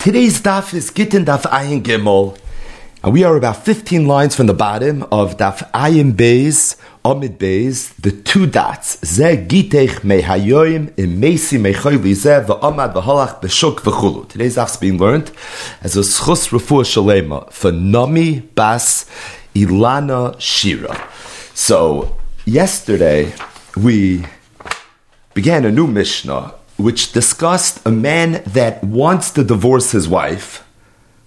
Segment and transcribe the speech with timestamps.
[0.00, 2.34] Today's daf is Gittin Daf Ayin Gimel,
[3.04, 7.94] and we are about 15 lines from the bottom of Daf Ayin Beis, Amid Beis,
[7.96, 8.98] the two dots.
[9.04, 14.26] Ze Gitech Mehayoim im Meisi Mechoy Lize V'Amad V'Halach B'Shuk V'Chulu.
[14.26, 15.32] Today's daf is being learned
[15.82, 19.04] as a Schus Refuah Shalema for Nami Bas
[19.54, 20.96] Ilana Shira.
[21.52, 23.34] So, yesterday
[23.76, 24.24] we
[25.34, 30.66] began a new Mishnah which discussed a man that wants to divorce his wife,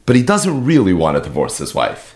[0.05, 2.16] but he doesn't really want to divorce his wife.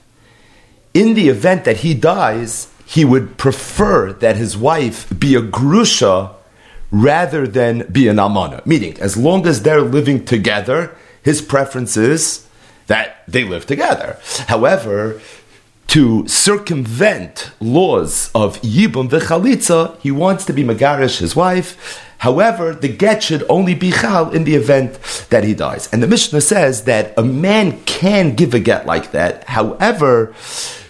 [0.94, 6.32] In the event that he dies, he would prefer that his wife be a grusha
[6.92, 8.62] rather than be an amana.
[8.66, 12.48] Meaning, as long as they're living together, his preference is
[12.88, 14.18] that they live together.
[14.48, 15.22] However,
[15.88, 22.02] to circumvent laws of Yibum v'chalitza, he wants to be Megarish, his wife.
[22.20, 25.00] However, the get should only be chal in the event
[25.30, 25.88] that he dies.
[25.92, 29.44] And the Mishnah says that a man can give a get like that.
[29.46, 30.34] However,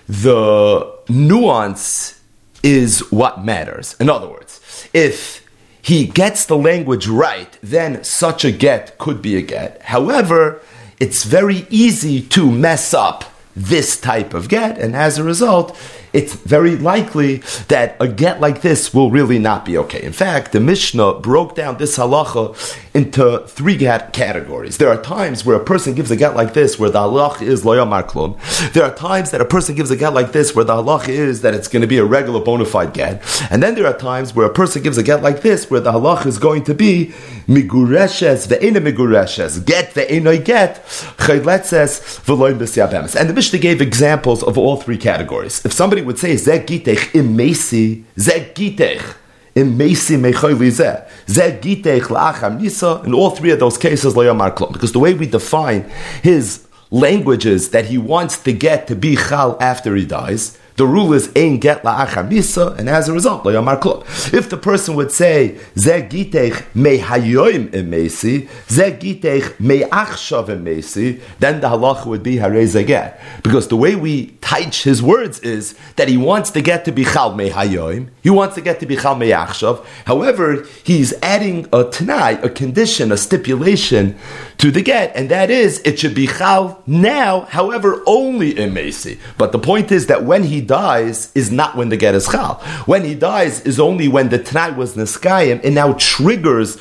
[0.08, 2.22] the nuance
[2.64, 3.96] is what matters.
[4.00, 5.46] In other words, if
[5.82, 9.82] he gets the language right, then such a get could be a get.
[9.84, 10.62] However,
[11.00, 13.26] it's very easy to mess up
[13.56, 15.76] this type of get, and as a result,
[16.14, 20.04] it's very likely that a get like this will really not be okay.
[20.04, 22.56] In fact, the Mishnah broke down this halacha
[22.94, 24.78] into three get categories.
[24.78, 27.64] There are times where a person gives a get like this where the halacha is
[27.64, 28.38] loyamar klum.
[28.74, 31.42] There are times that a person gives a get like this where the halacha is
[31.42, 33.22] that it's going to be a regular bona fide get.
[33.52, 35.92] And then there are times where a person gives a get like this where the
[35.92, 37.14] halacha is going to be
[37.48, 40.84] migureshes ve'ena migureshes, get ve'ena get,
[41.18, 43.16] chayletzes v'loim b'siabemes.
[43.16, 45.64] And the Mishnah gave examples of all three categories.
[45.66, 49.16] If somebody would say ze gitech im mesi, ze gitech
[49.56, 53.02] im mesi mechoyli ze, ze gitech la'acham nisa.
[53.06, 54.74] In all three of those cases, loyamar klom.
[54.74, 55.90] Because the way we define
[56.22, 61.12] his languages that he wants to get to be chal after he dies, the rule
[61.14, 64.04] is ein get la'achar misa, and as a result, lo yamar klum.
[64.32, 71.20] If the person would say ze gitech me hayoim emesi, ze gitech me achshav emesi,
[71.40, 73.20] then the halacha would be harei get.
[73.42, 77.04] Because the way we teach his words is that he wants to get to be
[77.04, 79.86] chal me hayoim, he wants to get to be chal me achshav.
[80.06, 84.18] However, he's adding a t'nai, a condition, a stipulation
[84.58, 87.42] to the get, and that is it should be chal now.
[87.42, 89.20] However, only emesi.
[89.38, 92.56] But the point is that when he dies is not when the get is chal.
[92.86, 96.78] When he dies is only when the tnai was neskayim and now triggers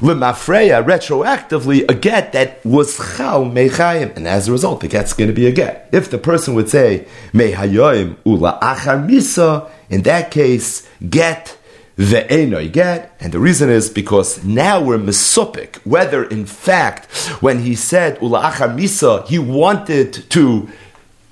[0.00, 5.28] lemafreya retroactively a get that was chal mechayim, and as a result, the get's going
[5.28, 5.88] to be a get.
[5.92, 11.56] If the person would say mehayoim ula achar misa, in that case, get
[11.96, 17.62] the ve'enoi get, and the reason is because now we're mesopik, whether in fact, when
[17.62, 20.68] he said ula achar misa, he wanted to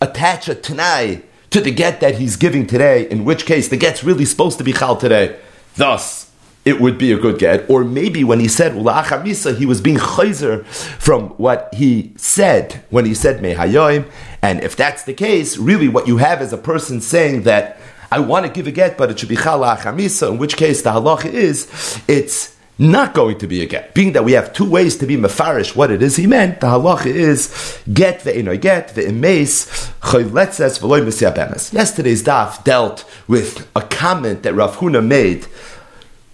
[0.01, 4.03] attach a tanai to the get that he's giving today, in which case the get's
[4.03, 5.39] really supposed to be chal today.
[5.77, 6.26] Thus,
[6.67, 7.71] it would be a good get.
[7.71, 12.83] Or maybe when he said ula'achar misa, he was being chayzer from what he said
[12.91, 14.11] when he said mehayoim.
[14.43, 17.79] And if that's the case, really what you have is a person saying that
[18.11, 20.83] I want to give a get, but it should be chal misa, in which case
[20.83, 23.95] the halacha is it's not going to be a get.
[23.95, 26.67] Being that we have two ways to be mafarish what it is he meant, the
[26.67, 31.73] halacha is get ve'inoy get ve'imeis choyletzes v'loy misyabemes.
[31.73, 35.47] Yesterday's daf dealt with a comment that Rav Huna made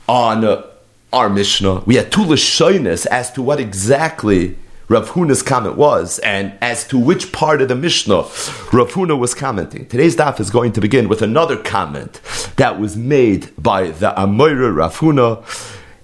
[0.08, 0.66] on uh,
[1.12, 1.82] our Mishnah.
[1.86, 4.56] We had two lashonis as to what exactly
[4.88, 8.14] Rav Huna's comment was, and as to which part of the Mishnah
[8.72, 9.86] Rav Huna was commenting.
[9.86, 12.20] Today's daf is going to begin with another comment
[12.56, 15.44] that was made by the Amoira Rav Huna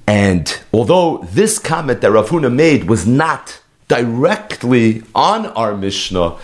[0.08, 6.38] and although this comment that Rav Huna made was not directly on our Mishnah,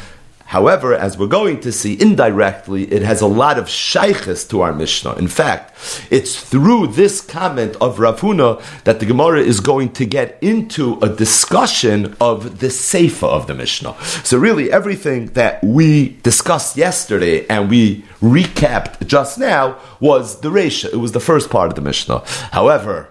[0.55, 4.73] however, as we're going to see indirectly, it has a lot of shaykhs to our
[4.73, 5.15] Mishnah.
[5.15, 5.75] In fact,
[6.13, 10.97] it's through this comment of Rav Huna that the Gemara is going to get into
[11.03, 13.97] a discussion of the Seifa of the Mishnah.
[14.23, 20.93] So really, everything that we discussed yesterday and we recapped just now was the Resha.
[20.93, 22.23] It was the first part of the Mishnah.
[22.53, 23.09] However,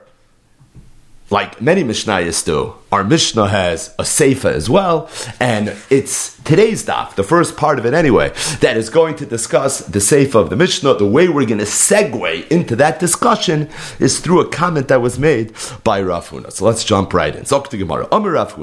[1.33, 5.09] like many Mishnayos do, our Mishnah has a Seifa as well,
[5.39, 8.29] and it's today's daf, the first part of it anyway,
[8.61, 10.93] that is going to discuss the Seifa of the Mishnah.
[10.93, 13.67] The way we're going to segue into that discussion
[13.99, 15.53] is through a comment that was made
[15.83, 16.51] by Rav Huna.
[16.51, 17.45] So let's jump right in.
[17.45, 18.07] Zok Gemara.
[18.11, 18.33] Amar.
[18.33, 18.53] Rav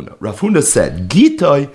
[0.41, 1.67] Huna said, Gitoi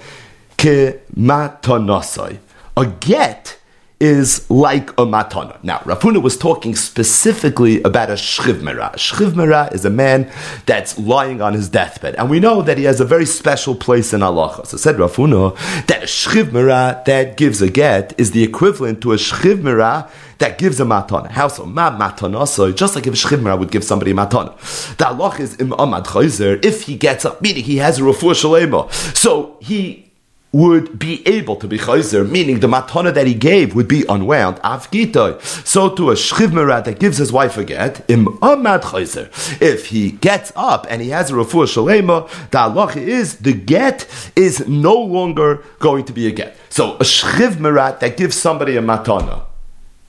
[0.58, 2.40] ke matanasai.
[2.78, 3.58] A get
[4.00, 5.58] is like a matana.
[5.64, 8.94] Now, Rafuna was talking specifically about a shchivmera.
[8.94, 10.30] A shchivmera is a man
[10.66, 14.14] that's lying on his deathbed, and we know that he has a very special place
[14.14, 14.62] in Allah.
[14.66, 15.56] So said Rafuna
[15.88, 20.10] that a shchivmera that gives a get is the equivalent to a shchivmera
[20.40, 21.32] that gives a matana.
[21.32, 21.66] How so?
[21.66, 22.48] Ma matana.
[22.48, 25.70] So just like if a shchivmera would give somebody a matana, the Allah is im
[25.70, 28.92] amad chayzer if he gets up, meaning he has a refuah shalema.
[29.16, 30.05] So he
[30.56, 34.56] would be able to be chayzer, meaning the matana that he gave would be unwound.
[34.62, 35.42] Avgitoy.
[35.68, 39.28] So to a shchiv merat that gives his wife a get, im amad chayzer.
[39.62, 44.08] If he gets up and he has a refuah shalema, the halacha is the get
[44.38, 46.56] is no longer going to be a get.
[46.70, 49.44] So a shchiv merat that gives somebody a matana,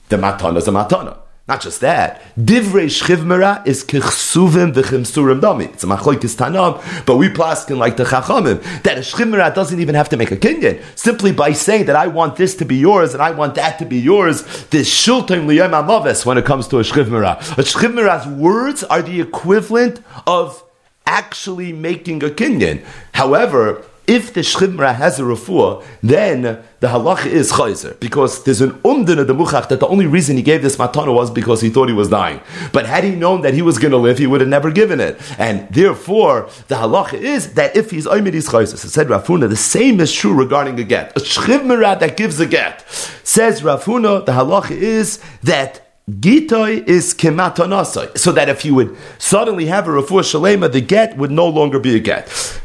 [0.07, 1.17] the matana is a matana.
[1.47, 5.73] Not just that, divrei shchivmera is kichsuvim v'chimsurim dami.
[5.73, 9.95] It's a machlokes tanam, but we plaskin like the chachamim that a shchivmera doesn't even
[9.95, 10.83] have to make a kinyan.
[10.97, 13.85] Simply by saying that I want this to be yours and I want that to
[13.85, 14.41] be yours,
[14.71, 17.37] this shultim liyom amaves when it comes to a shchivmera.
[17.57, 20.61] A shchivmera's words are the equivalent of
[21.05, 22.83] actually making a kinyan.
[23.13, 28.71] However, if the shchimra has a refuah, then the halacha is chayzer because there's an
[28.83, 31.69] umdin of the muchach that the only reason he gave this matana was because he
[31.69, 32.39] thought he was dying.
[32.71, 35.01] But had he known that he was going to live, he would have never given
[35.01, 35.19] it.
[35.37, 38.77] And therefore, the halacha is that if he's oimid, he's chayzer.
[38.77, 41.15] So said Rafuna, the same is true regarding a get.
[41.17, 48.17] A shchimra that gives a get says Rafuna, the halacha is that Gitoi is kematanasai.
[48.17, 51.79] So that if you would suddenly have a refuah shalema, the get would no longer
[51.79, 52.61] be a get.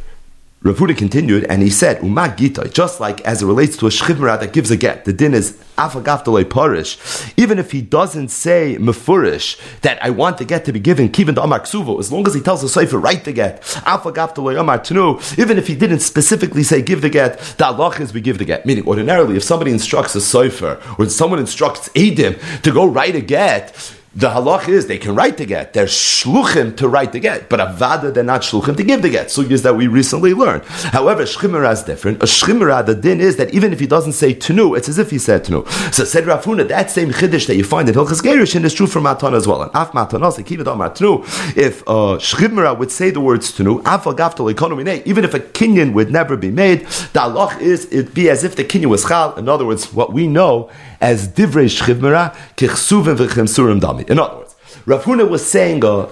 [0.64, 3.88] Rav Huna continued and he said, Uma gita, just like as it relates to a
[3.88, 6.98] shchivmera that gives a get, the din is afagaftaloi parish.
[7.36, 11.34] Even if he doesn't say mefurish that I want the get to be given, kiven
[11.34, 14.78] to amar ksuvo, as long as he tells the sefer write the get, afagaftaloi amar
[14.78, 18.38] tenu, even if he didn't specifically say give the get, the Allah is we give
[18.38, 18.64] the get.
[18.64, 23.20] Meaning, ordinarily, if somebody instructs a sefer or someone instructs Adim to go write a
[23.20, 23.74] get,
[24.14, 25.72] the halach is they can write the get.
[25.72, 29.28] They're shluchim to write the get, but avada they're not shluchim to give the get.
[29.28, 30.64] Sugyas that we recently learned.
[30.64, 32.22] However, shchimera is different.
[32.22, 35.10] A shchimera, the din is that even if he doesn't say tenu, it's as if
[35.10, 35.66] he said tenu.
[35.92, 39.00] So said Rafuna, that same chiddush that you find in Hilchas Gerishin is true for
[39.00, 39.62] matana as well.
[39.62, 41.22] And af matana, so keep it on tenu.
[41.56, 45.94] If a shchimera would say the words tenu, af agaftal economy, even if a kinyan
[45.94, 46.80] would never be made,
[47.14, 49.34] the halach is it be as if the kinyan was chal.
[49.36, 50.70] In other words, what we know
[51.02, 54.08] as divrei shchivmera kichsuvim v'chemsurim dami.
[54.08, 54.54] In other words,
[54.86, 56.08] Rav Huna was saying a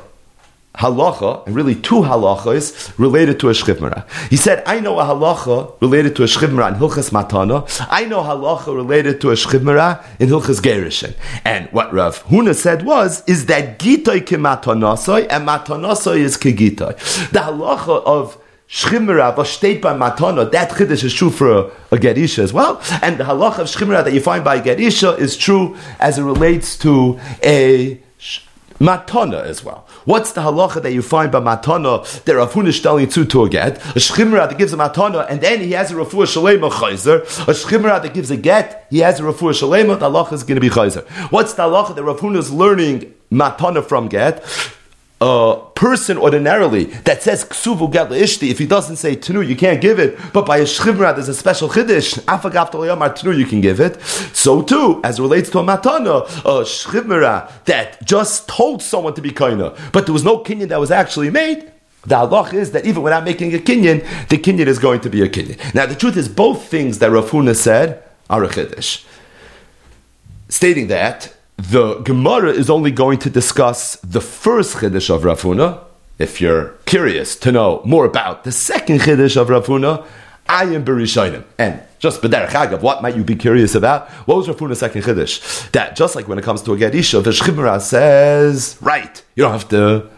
[0.74, 4.08] halacha, and really two halachas related to a shchivmera.
[4.28, 7.86] He said, I know a halacha related to a shchivmera in Hilchas Matana.
[7.90, 11.14] I know halacha related to a shchivmera in Hilchas Gerishin.
[11.44, 16.96] And what Rav Huna said was, is that gitoi ke matanasoi, and matanasoi is gitoi.
[17.30, 18.39] The halacha of
[18.70, 22.80] Shchimera, was steht by Matana, that Chiddush is true for a, a Gerisha as well.
[23.02, 26.78] And the halach of Shchimera that you find by Gerisha is true as it relates
[26.78, 28.00] to a
[28.78, 29.88] Matana as well.
[30.04, 33.48] What's the halacha that you find by Matana that Rav is telling to to a
[33.48, 33.76] get?
[33.78, 37.22] A Shchimera that gives a Matana and then he has a Rafua Shalema Chayzer.
[37.48, 40.54] A Shchimera that gives a get, he has a Rafua Shalema, the halacha is going
[40.54, 41.04] to be Chayzer.
[41.32, 44.44] What's the halacha that Rav is learning Matana from get?
[45.20, 49.80] A person ordinarily that says ksuvu get ishti, if he doesn't say tenu, you can't
[49.80, 50.18] give it.
[50.32, 52.20] But by a shchivra, there's a special chiddush.
[52.20, 54.00] Afagav tenu, you can give it.
[54.02, 59.30] So too, as relates to a matana, a shchivra that just told someone to be
[59.30, 61.70] kaina, but there was no kinyan that was actually made.
[62.06, 65.20] The halach is that even without making a kinyan, the kinyan is going to be
[65.20, 65.74] a kinyan.
[65.74, 69.04] Now the truth is, both things that Rafuna said are a chiddush.
[70.48, 75.84] Stating that the Gemara is only going to discuss the first Chiddush of Rafuna.
[76.18, 80.06] If you're curious to know more about the second Chiddush of Rafuna,
[80.48, 81.44] I am Berishainim.
[81.58, 84.08] And just B'derech Agav, what might you be curious about?
[84.26, 85.70] What was Rafuna's second Chiddush?
[85.72, 89.52] That just like when it comes to a Gedisha, the Shchimra says, right, you don't
[89.52, 90.08] have to,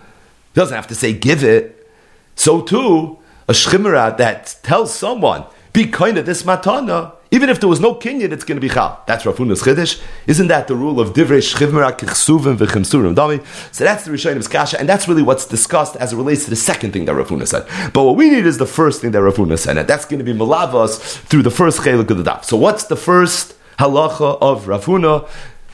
[0.54, 1.90] he doesn't have to say give it.
[2.36, 3.18] So too,
[3.48, 7.94] a Shchimra that tells someone, be kind of this matana, even if there was no
[7.94, 9.02] kinyan, it's going to be chal.
[9.06, 10.00] That's Rafuna's chiddush.
[10.26, 13.42] Isn't that the rule of divrei shchivmera kichsuvim v'chimsurim dami?
[13.74, 16.56] So that's the Rishonim's kasha, and that's really what's discussed as it relates to the
[16.56, 17.66] second thing that Rafuna said.
[17.94, 20.24] But what we need is the first thing that Rafuna said, and that's going to
[20.24, 22.44] be malavas through the first chelik of the daf.
[22.44, 25.26] So what's the first halacha of Rafuna?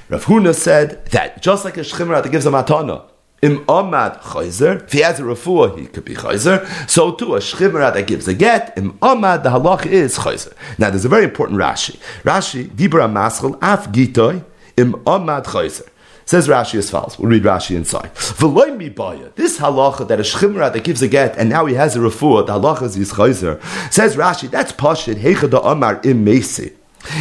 [0.08, 3.02] Rafuna said that just like a shchimra that gives a matana,
[3.40, 6.66] Im Amad Chayzer, if he has a refuah, he could be Chayzer.
[6.88, 10.52] So too, a Shchimera that gives a get, Im Amad, the halach is Chayzer.
[10.76, 11.98] Now, there's a very important Rashi.
[12.22, 14.44] Rashi, Dibra Maschel, Af Gitoy,
[14.76, 15.88] Im Amad Chayzer.
[16.28, 17.18] Says Rashi as follows.
[17.18, 18.14] We'll read Rashi inside.
[18.14, 22.46] This halacha that a shchimra that gives a get and now he has a refuah,
[22.46, 23.62] the halacha is his chayzer.
[23.90, 26.74] Says Rashi, that's pashit heicha da amar im mesi.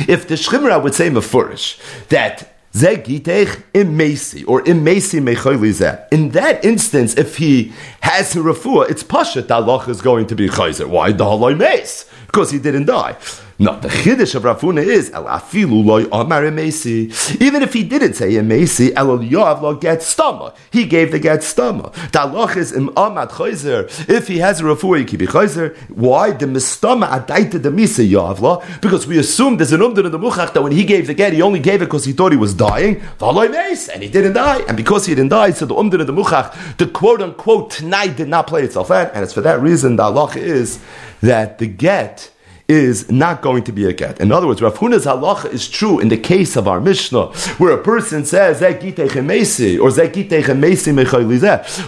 [0.09, 5.73] If the Shchimra would say Mefurish that Zegitech im Mesi or im Mesi mechayli
[6.11, 9.43] In that instance, if he has a refuah, it's pasha.
[9.51, 10.85] Allah is going to be chayzer.
[10.85, 12.05] Why the halay mace?
[12.27, 13.15] Because he didn't die.
[13.59, 17.41] No, the chiddush of Rafuna is el afilu loy amar emesi.
[17.41, 20.55] Even if he didn't say emesi, el yav lo get stama.
[20.71, 21.91] He gave the get stama.
[22.11, 23.87] Halach is im amad chayzer.
[24.07, 25.75] If he has a refuah, he can be chayzer.
[25.89, 30.19] Why the mistama adaita the misa yav Because we assume there's an umdin in the
[30.19, 32.37] muchach that when he gave the get, he only gave it because he thought he
[32.37, 33.01] was dying.
[33.19, 34.59] And he didn't die.
[34.67, 38.17] And because he didn't die, so the umdin in the muchach, the quote unquote tonight
[38.17, 39.15] did not play itself out.
[39.15, 40.79] And it's for that reason the is
[41.21, 42.31] that the get
[42.67, 44.19] is not going to be a get.
[44.19, 47.71] In other words, Rav Huna's halacha is true in the case of our Mishnah, where
[47.71, 49.91] a person says or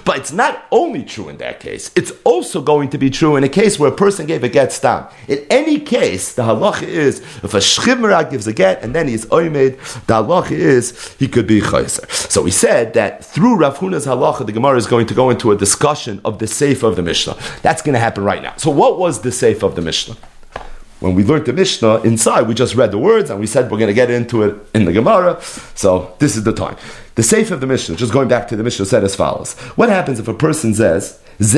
[0.06, 1.92] but it's not only true in that case.
[1.96, 4.72] It's also going to be true in a case where a person gave a get
[4.72, 5.08] stam.
[5.28, 9.26] In any case, the halacha is if a shchimra gives a get and then he's
[9.28, 12.10] oimed, the halacha is he could be chayser.
[12.12, 15.52] So we said that through Rav Huna's halacha, the Gemara is going to go into
[15.52, 17.38] a discussion of the safe of the Mishnah.
[17.62, 18.54] That's going to happen right now.
[18.58, 20.16] So what was the safe of the Mishnah?
[21.00, 23.78] When we learned the Mishnah inside, we just read the words and we said we're
[23.78, 25.42] going to get into it in the Gemara.
[25.76, 26.76] So this is the time.
[27.16, 29.90] The safe of the Mishnah, just going back to the Mishnah, said as follows: What
[29.90, 31.58] happens if a person says So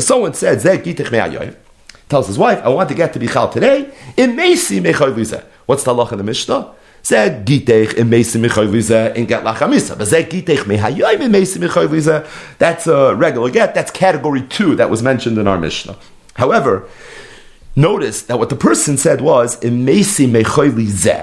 [0.00, 1.56] someone said.
[2.08, 3.90] Tells his wife, I want to get to be chal today.
[4.14, 6.74] What's the halach in the Mishnah?
[7.02, 9.98] Zeg gitech emesi mechoy in get lachamisa.
[9.98, 12.26] But zeg gitech mehayoim emesi mechoy
[12.58, 13.74] That's a regular get.
[13.74, 15.96] That's category two that was mentioned in our Mishnah.
[16.34, 16.88] However,
[17.76, 19.62] notice that what the person said was.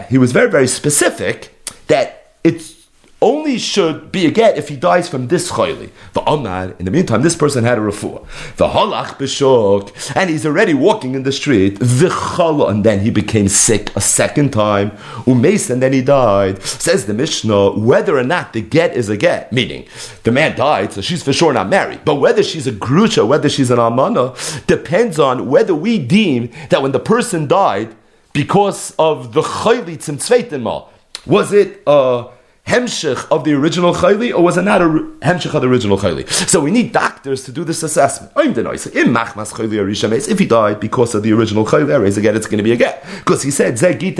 [0.09, 1.55] He was very, very specific
[1.87, 2.78] that it's
[3.21, 5.89] only should be a get if he dies from this chayli.
[6.13, 8.25] The Omar, in the meantime, this person had a refuah.
[8.55, 11.79] The halach b'shok, and he's already walking in the street.
[11.79, 14.91] The chala, and then he became sick a second time.
[15.25, 16.63] Umes, and then he died.
[16.63, 19.85] Says the Mishnah, whether or not the get is a get, meaning
[20.23, 22.05] the man died, so she's for sure not married.
[22.05, 24.33] But whether she's a grusha, whether she's an amana,
[24.67, 27.95] depends on whether we deem that when the person died
[28.31, 30.87] because of the chayli tzim
[31.25, 32.31] was it a uh,
[32.69, 34.85] hemshich of the original chayli, or was it not a
[35.27, 36.27] hemshich of the original chayli?
[36.47, 38.31] So we need doctors to do this assessment.
[38.35, 43.05] If he died because of the original chayli, again, it's going to be a get.
[43.19, 44.11] Because he said, and he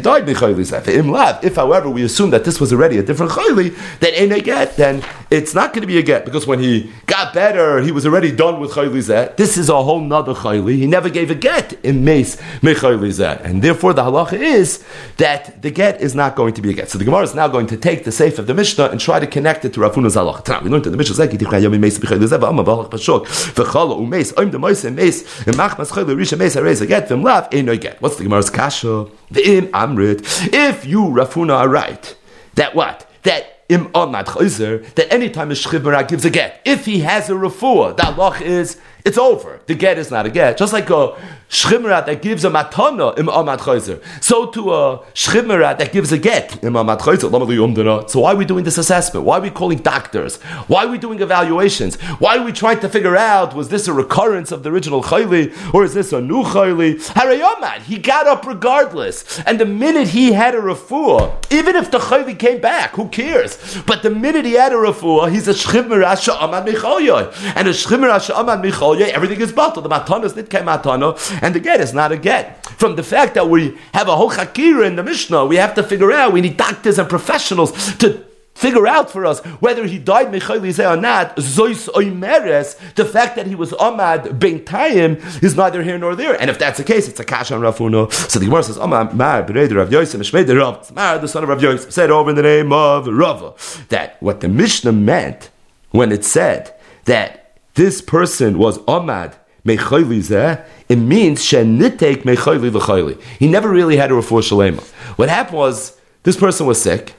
[0.00, 0.26] died
[1.44, 4.76] If, however, we assume that this was already a different chayli, then ain't a get,
[4.76, 6.24] then it's not going to be a get.
[6.24, 10.00] Because when he got better, he was already done with chayli This is a whole
[10.00, 10.76] nother chayli.
[10.76, 14.82] He never gave a get in meis mechayli And therefore, the halacha is
[15.18, 16.88] that the get is not going to be a get.
[16.88, 19.20] So the Gemara is now going to take the safe of the Mishnah and try
[19.20, 20.62] to connect it to Rav Huna's halacha.
[20.62, 23.98] We learned in the Mishnah zeki tichna yom meis b'chayil zev amma b'halach b'shok v'chala
[23.98, 28.00] umeis oim the mois meis v'machmas chayil risha meis harei get v'mlav get.
[28.00, 29.06] What's the Gemara's kasha?
[29.30, 30.20] The im amrit.
[30.54, 32.16] If you Rav Huna are right,
[32.54, 37.00] that what that im amad chayzer that anytime a shchibara gives a get, if he
[37.00, 39.60] has a refuah, that loch is it's over.
[39.66, 40.56] The get is not a get.
[40.56, 41.16] Just like a
[41.48, 43.58] shchimrat that gives a matana im amad.
[44.22, 48.10] So to a shchimrat that gives a get im amad chayzer.
[48.10, 49.24] So why are we doing this assessment?
[49.24, 50.36] Why are we calling doctors?
[50.66, 51.96] Why are we doing evaluations?
[52.18, 55.52] Why are we trying to figure out was this a recurrence of the original chayli
[55.72, 57.00] or is this a new chayli?
[57.12, 59.40] Harayomad, he got up regardless.
[59.40, 63.56] And the minute he had a refuah, even if the chayli came back, who cares?
[63.86, 67.32] But the minute he had a refuah, he's a shchimrat sha'amad michalyoy.
[67.56, 69.84] And a shchimrat sha'amad michalyoy, everything is bottled.
[69.84, 72.66] The matana is nit matana and the get is not a get.
[72.66, 75.82] From the fact that we have a whole chakira in the Mishnah, we have to
[75.82, 78.24] figure out, we need doctors and professionals to
[78.58, 81.36] figure out for us whether he died Mechayli or not.
[81.36, 86.38] Zois Oimeres, the fact that he was Ahmad Ben Tayim is neither here nor there.
[86.40, 88.12] And if that's the case, it's a Kasha on Rafuno.
[88.12, 91.62] So the Gemara says, Ahmad Mar Bereder Rav Yosef Meshmei Rav the son of Rav
[91.62, 93.54] Yosef, said over in the name of Rava
[93.90, 95.50] that what the Mishnah meant
[95.90, 96.74] when it said
[97.04, 97.37] that
[97.78, 103.20] this person was Ahmad it means shenitek mechayli v'chayli.
[103.38, 104.82] He never really had a refuah shalema.
[105.18, 107.14] What happened was this person was sick,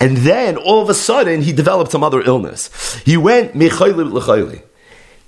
[0.00, 2.70] and then all of a sudden he developed some other illness.
[3.04, 4.62] He went mechayli v'chayli.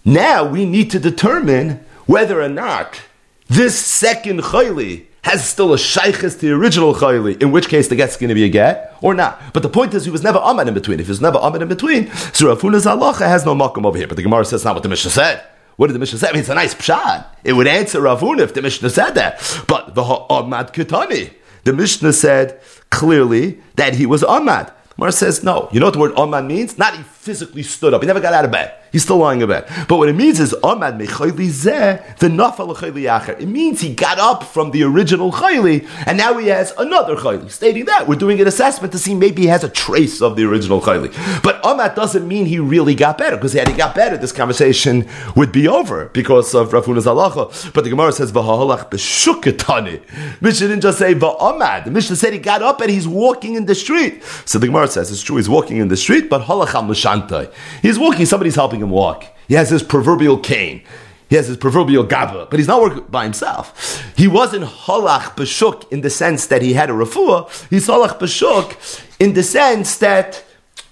[0.05, 3.00] Now we need to determine whether or not
[3.49, 7.97] this second chayli has still a shaykhis to the original chayli, in which case the
[7.97, 9.40] get's going to be a get, or not.
[9.52, 11.00] But the point is, he was never amad in between.
[11.00, 13.97] If he was never amad in between, so Rav Huna's halacha has no makom over
[13.97, 14.07] here.
[14.07, 15.43] But the Gemara says not what the Mishnah said.
[15.76, 16.28] What did the Mishnah say?
[16.28, 17.26] I mean, it's a nice pshat.
[17.43, 19.64] It would answer Ravun if the Mishnah said that.
[19.66, 21.33] But the Ahmad Kitani,
[21.64, 24.73] the Mishnah said clearly that he was Ahmad.
[24.97, 25.69] Mar says no.
[25.73, 26.78] You know what the word Ahmad means?
[26.78, 28.02] Not he physically stood up.
[28.02, 28.73] He never got out of bed.
[28.94, 29.66] He's still lying in bed.
[29.88, 33.40] But what it means is Amad Mechayli Zeh, the Nafal Chayli Acher.
[33.40, 37.50] It means he got up from the original Chayli, and now he has another Chayli.
[37.50, 40.44] Stating that, we're doing an assessment to see maybe he has a trace of the
[40.44, 41.12] original Chayli.
[41.42, 45.08] But Amad doesn't mean he really got better, because had he got better, this conversation
[45.34, 47.72] would be over because of Rafuna's halacha.
[47.72, 50.40] But the Gemara says, V'hahalach b'shuketani.
[50.40, 51.86] Mishnah didn't just say V'amad.
[51.86, 54.22] The Mishnah said he got up and he's walking in the street.
[54.44, 57.52] So the Gemara says, it's true, he's walking in the street, but halacham l'shantai.
[57.82, 59.25] He's walking, somebody's helping him walk.
[59.49, 60.83] He has his proverbial cane.
[61.29, 64.05] He has his proverbial gaba, but he's not working by himself.
[64.17, 67.49] He wasn't halach b'shuk in the sense that he had a refuah.
[67.71, 70.45] He's halach b'shuk in the sense that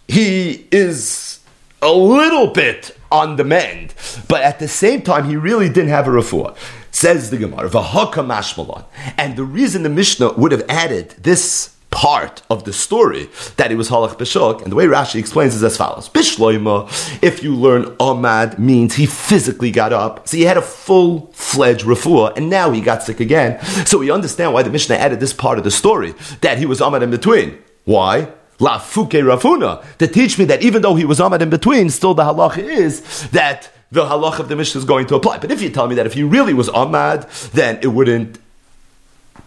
[0.08, 1.40] he is
[1.80, 3.94] a little bit on the mend,
[4.28, 6.56] but at the same time, he really didn't have a refuah.
[6.90, 8.84] Says the Gemara, mashmalon.
[9.16, 11.71] And the reason the Mishnah would have added this
[12.02, 13.28] part of the story
[13.58, 16.76] that it was halach b'shok, and the way Rashi explains is as follows: Bishloima,
[17.22, 21.84] if you learn Ahmad means he physically got up, so he had a full fledged
[21.84, 23.62] refuah, and now he got sick again.
[23.86, 26.80] So we understand why the Mishnah added this part of the story that he was
[26.80, 27.56] Ahmad in between.
[27.84, 28.32] Why?
[28.58, 32.14] La fuke rafuna to teach me that even though he was Ahmad in between, still
[32.14, 35.38] the halacha is that the halach of the Mishnah is going to apply.
[35.38, 38.40] But if you tell me that if he really was Ahmad, then it wouldn't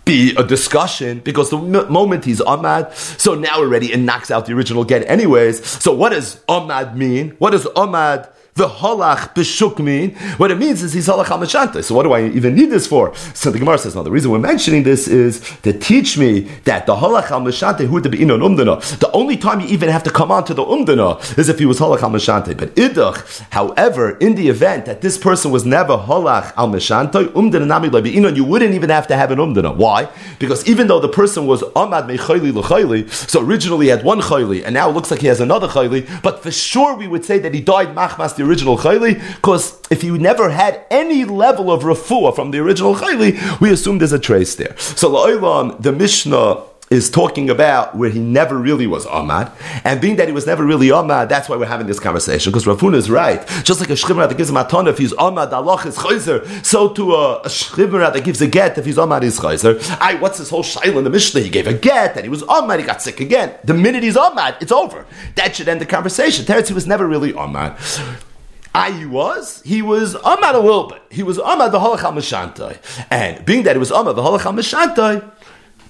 [0.05, 4.45] be a discussion because the m- moment he's Ahmad, so now already it knocks out
[4.45, 5.65] the original get anyways.
[5.65, 7.31] So what does Ahmad mean?
[7.39, 10.15] What does Ahmad the halach b'shuk mean?
[10.37, 11.83] What it means is he's halach hamashanta.
[11.83, 13.13] So what do I even need this for?
[13.33, 16.85] So the Gemara says, no, the reason we're mentioning this is to teach me that
[16.85, 18.79] the halach hamashanta who to be in an umdana.
[18.99, 21.65] The only time you even have to come on to the umdana is if he
[21.65, 22.57] was halach hamashanta.
[22.57, 27.89] But idach, however, in the event that this person was never halach hamashanta, umdana nami
[27.89, 29.75] inon, you wouldn't even have to have an umdana.
[29.75, 30.07] Why?
[30.39, 34.63] Because even though the person was amad mechayli l'chayli, so originally he had one chayli,
[34.63, 37.37] and now it looks like he has another chayli, but for sure we would say
[37.37, 42.35] that he died machmas original chayli, because if you never had any level of refuah
[42.35, 44.77] from the original chayli, we assume there's a trace there.
[44.77, 49.51] So la'olam, the Mishnah is talking about where he never really was Ahmad,
[49.83, 52.51] and being that he was never really Ahmad, that's why we're having this conversation.
[52.51, 53.45] Because Rafuna is right.
[53.63, 56.63] Just like a shchimra that gives him a ton, if he's Ahmad, Allah is chayzer.
[56.63, 59.81] So to a, a that gives a get, if he's Ahmad, he's chayzer.
[59.99, 61.41] I, what's this whole shail in the Mishnah?
[61.41, 63.57] He gave a get, and he was Ahmad, he got sick again.
[63.63, 65.05] The minute he's Ahmad, it's over.
[65.35, 66.45] That should end the conversation.
[66.45, 67.79] Teretz, he was never really Ahmad.
[68.75, 71.01] I was, he was Ahmad a little bit.
[71.09, 73.07] He was Ahmad the Halach HaMashantai.
[73.09, 75.31] And being that he was Ahmad the Halach HaMashantai,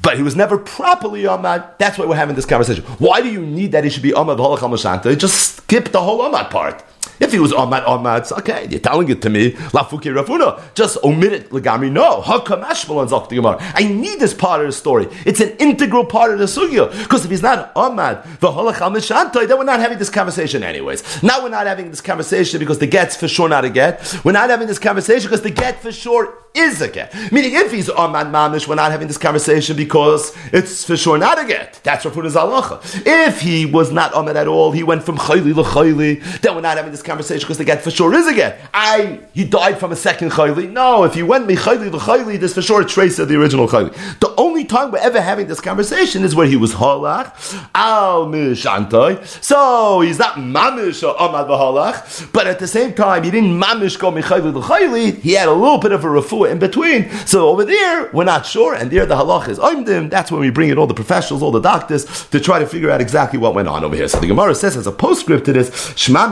[0.04, 1.80] but he was never properly Ahmad.
[1.80, 2.84] That's why we're having this conversation.
[3.00, 5.18] Why do you need that he should be Ahmad the Halach HaMashantai?
[5.18, 6.84] Just skip the whole Ahmad part.
[7.20, 9.52] If he was Ahmad Ahmad, okay, you're telling it to me.
[9.52, 11.50] Lafuki Rafuna, just omit it.
[11.50, 12.22] Legami, no.
[12.26, 15.08] I need this part of the story.
[15.26, 16.92] It's an integral part of the sugya.
[17.04, 21.24] Because if he's not Ahmad, the then we're not having this conversation anyways.
[21.24, 24.20] Now we're not having this conversation because the get's for sure not a get.
[24.24, 27.14] We're not having this conversation because the get for sure is a get.
[27.32, 31.40] Meaning, if he's Ahmad Mamish, we're not having this conversation because it's for sure not
[31.40, 31.80] a get.
[31.84, 32.82] That's Rafuna's halacha.
[33.06, 36.78] If he was not Ahmad at all, he went from chayli l'chayli, then we're not
[36.78, 38.60] having this conversation because the get for sure is a get.
[38.74, 40.72] I, he died from a second chayli.
[40.72, 43.68] No, if he went me chayli l'chayli, there's for sure a trace of the original
[43.68, 43.94] chayli.
[44.20, 49.26] The only time we're ever having this conversation is where he was halach, al mishantai.
[49.44, 54.00] So he's not mamish or Ahmad v'halach, but at the same time, he didn't mamish
[54.00, 55.20] go chayli l'chayli.
[55.20, 56.10] He had a little bit of a
[56.46, 57.10] in between.
[57.26, 60.10] So over there, we're not sure, and there the halach is oimdim.
[60.10, 62.90] That's when we bring in all the professionals, all the doctors, to try to figure
[62.90, 64.08] out exactly what went on over here.
[64.08, 66.26] So the Gemara says as a postscript to this, Shema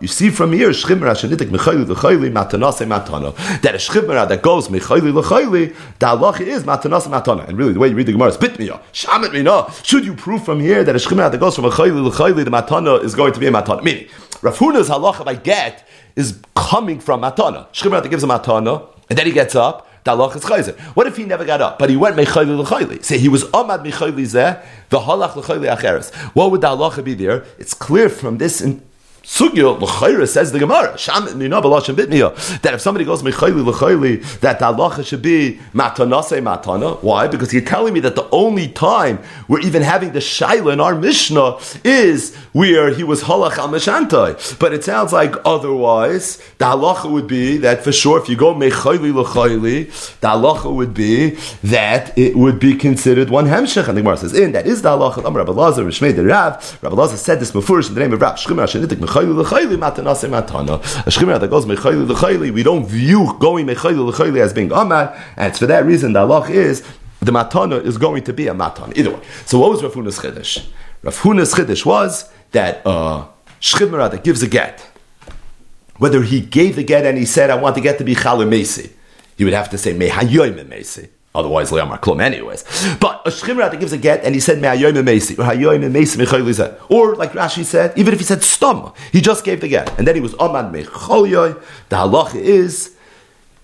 [0.00, 3.34] you see from here, Shchimra shenitik mechayli l'chayli matanase matana.
[3.62, 7.48] That a Shchimra that goes mechayli l'chayli, the halach is matanase matana.
[7.48, 9.72] And really, the way you read the Gemara is bitmiya, shamet mina.
[9.82, 13.02] Should you prove from here that a Shchimra that goes from mechayli l'chayli, the matana
[13.02, 13.82] is going to be a matana?
[13.82, 14.08] Meaning,
[14.42, 17.68] Rav Huna's halacha I get is coming from matana.
[17.72, 19.88] Shchimra that gives a matana, and then he gets up.
[20.06, 23.04] What if he never got up, but he went mechayli l'chayli?
[23.04, 26.14] Say he was amad mechayli zeh, the halach l'chayli acheres.
[26.32, 27.44] What would the halacha be there?
[27.58, 28.82] It's clear from this in
[29.26, 34.64] Sugya l'chayra says the Gemara sham bitmiya that if somebody goes mechayli l'chayli that the
[34.66, 37.02] halacha should be matanase matana.
[37.02, 37.26] Why?
[37.26, 40.94] Because you're telling me that the only time we're even having the shaila in our
[40.94, 47.26] Mishnah is where he was halach al But it sounds like otherwise the halacha would
[47.26, 51.30] be that for sure if you go mechayli l'chayli the halacha would be
[51.64, 53.88] that it would be considered one hemshech.
[53.88, 55.24] And the Gemara says in that is the halacha.
[55.24, 56.78] Amar Rabbi Lazar Rishmei the Rav.
[56.80, 60.80] Rabbi Lazar said this before in the name of Rav Shchimah mechayli l'chayli matanase matana.
[61.06, 65.48] A that goes mechayli l'chayli, we don't view going mechayli l'chayli as being amad, and
[65.48, 66.82] it's for that reason the halach is
[67.20, 68.96] the matana is going to be a matana.
[68.96, 69.20] Either way.
[69.46, 70.66] So what was Rav Huna's chiddush?
[71.02, 73.26] Rav Huna's chiddush was that uh,
[73.60, 74.86] that gives a get
[75.98, 78.50] whether he gave the get and he said, I want the get to be Chalim
[78.50, 78.92] Mesi.
[79.36, 81.08] You would have to say Mehayoim Mesi.
[81.36, 82.64] Otherwise, Leamar Klum, anyways.
[82.98, 87.14] But a Shchimra that gives a get and he said Mehayoim Mesi, or Mechayli Or,
[87.14, 89.96] like Rashi said, even if he said Stom, he just gave the get.
[89.98, 91.62] And then he was Amad Mecholyoy.
[91.90, 92.96] The halacha is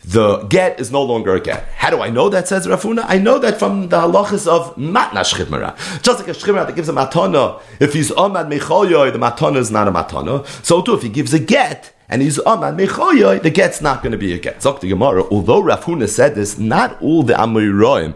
[0.04, 1.64] the get is no longer a get.
[1.76, 3.04] How do I know that, says Rafuna?
[3.06, 5.76] I know that from the halachas of matna shchimera.
[6.02, 9.70] Just like a shchimera that gives a matana, if he's amad mecholyoy, the matana is
[9.70, 10.44] not a matana.
[10.64, 14.02] So too, if he gives a get, and he's oh, amad mecholyoy, the get's not
[14.02, 14.58] going to be a get.
[14.58, 18.14] Zok the Gemara, although Rafuna said this, not all the Amoriroim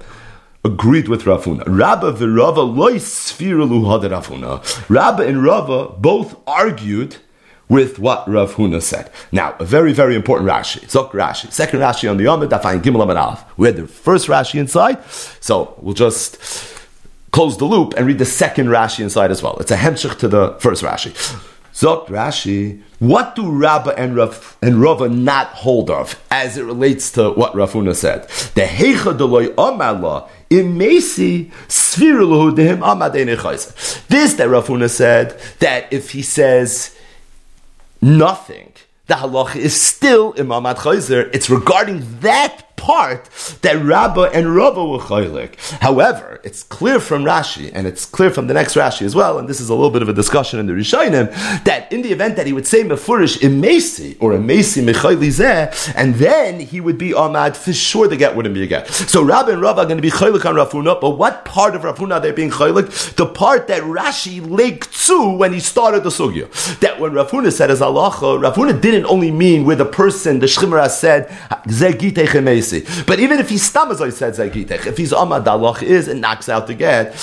[0.63, 1.65] agreed with Rafuna.
[1.67, 4.89] Rabba v'Rava loy sfiralu Rafuna.
[4.91, 7.17] Rabba and Rava both argued
[7.71, 9.11] with what Rav Huna said.
[9.33, 10.83] Now, a very, very important Rashi.
[10.83, 11.51] Zok Rashi.
[11.51, 13.45] Second Rashi on the Yomid, Dafayin Gimel Amid Aleph.
[13.57, 15.03] We had the first Rashi inside,
[15.41, 16.39] so we'll just
[17.33, 19.57] close the loop and read the second Rashi inside as well.
[19.59, 21.13] It's a hemshich to the first Rashi.
[21.77, 27.13] Zok Rashi, what do Rabba and Rav and Rava not hold of as it relates
[27.13, 28.23] to what Rav Huna said?
[28.55, 33.27] The Heicha Deloy Amala Imesi Sviruluhu Dehim Amadei
[34.09, 36.97] This that Rav Huna said that if he says
[38.01, 38.73] nothing.
[39.07, 41.29] The halacha is still Imam Chayzer.
[41.35, 43.29] It's regarding that part
[43.63, 45.57] that Rabbah and Rava were chaylik.
[45.81, 49.49] However, it's clear from Rashi, and it's clear from the next Rashi as well, and
[49.49, 51.33] this is a little bit of a discussion in the Rishonim,
[51.65, 55.27] that in the event that he would say Mefurish Imesi, or Imesi Mechayli
[55.97, 58.89] and then he would be Ahmad, for sure the get wouldn't be a get.
[58.89, 61.83] So Rabbah and Rava are going to be chaylik on Rafuna, but what part of
[61.83, 63.15] Rafuna they're being chaylik?
[63.17, 66.49] The part that Rashi linked to when he started the Sugya.
[66.81, 70.89] That when Rafuna said as Allah, Rafuna didn't only mean where the person, the Shchimra
[70.91, 71.29] said,
[73.07, 76.21] But even if he's stam, as I said, Zagitech, if he's Amad Dalach is, and
[76.21, 77.15] knocks out the get,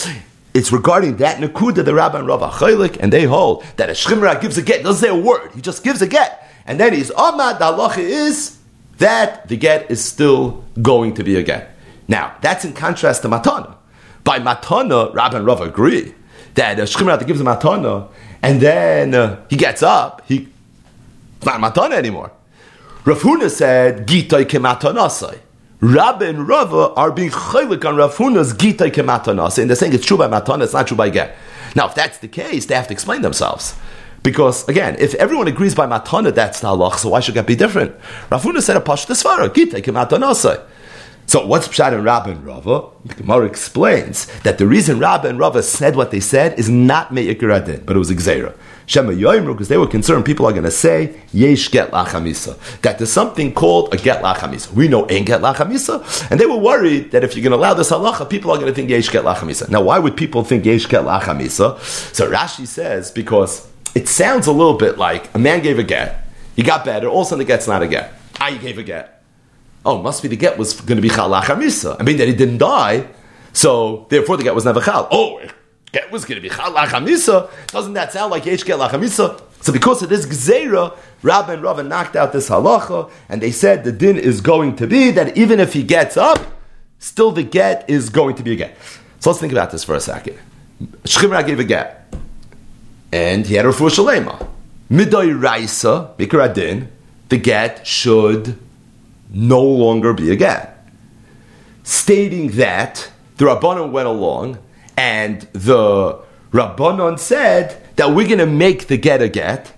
[0.54, 4.40] it's regarding that Nakuda, the Rabbi and Rabbi Chaylik, and they hold that a Shchimra
[4.40, 6.50] gives a get, doesn't say a word, he just gives a get.
[6.66, 8.58] And then he's Amad Dalach is
[8.98, 11.76] that the get is still going to be a get.
[12.08, 13.76] Now, that's in contrast to Matana.
[14.24, 16.14] By Matana, Rabbi and Rav agree
[16.56, 18.10] that a Shchimra gives a Matana,
[18.42, 20.48] and then uh, he gets up, he,
[21.38, 22.32] it's not Matana anymore.
[23.06, 25.40] Rav Huna said, Gitay kematanasai.
[25.82, 29.60] Rabbi and Rava are being chaylik on Rav Huna's Gitay kematanasai.
[29.60, 31.36] And they're saying it's true by matana, it's not true by get.
[31.76, 33.76] Now, if that's the case, they have to explain themselves.
[34.24, 37.58] Because again, if everyone agrees by matana, that's the halach, so why should that be
[37.58, 37.94] different?
[38.30, 40.64] Rav Huna said a pashta svara, Gitay kematanasai.
[41.26, 42.88] So what's Pshat and Rabba and Rava?
[43.04, 47.14] The Gemara explains that the reason Rabba and Rava said what they said is not
[47.14, 48.56] Me'ikir but it was Xera.
[48.86, 52.58] Shema Yoimru, because they were concerned people are going to say, Yesh get lachamisa.
[52.82, 54.72] That there's something called a get lachamisa.
[54.74, 56.30] We know ain't get lachamisa.
[56.32, 58.68] And they were worried that if you're going to allow this halacha, people are going
[58.68, 59.70] to think Yesh get lachamisa.
[59.70, 61.80] Now, why would people think Yesh get lachamisa?
[62.14, 66.26] So Rashi says, because it sounds a little bit like a man gave a get,
[66.56, 68.14] he got better, all of a sudden the get's not a get.
[68.40, 69.24] Ah, you gave a get.
[69.86, 71.98] Oh, must be the get was going to be chal lachamisa.
[72.00, 73.08] I mean, that he didn't die,
[73.52, 75.08] so therefore the get was never chal.
[75.12, 75.42] Oh,
[75.94, 77.50] get was going to be chal lachamisa.
[77.68, 79.42] Doesn't that sound like yesh get lachamisa?
[79.62, 83.86] So because of this gzeira, Rab and Rava knocked out this halacha, and they said
[83.86, 86.40] the din is going to be that even if he gets up,
[87.00, 88.78] still the get is going to be a get.
[89.20, 90.38] So let's think about this for a second.
[91.04, 92.14] Shchimra gave a get,
[93.14, 94.50] and he had a refuah shalema.
[94.90, 96.92] Midoy raisa, mikra din,
[97.30, 98.58] the get should
[99.30, 100.86] no longer be a get.
[101.84, 104.58] Stating that the Rabbanon went along
[104.98, 106.20] and the
[106.52, 109.74] Rabbanon said that we're going to make the get a get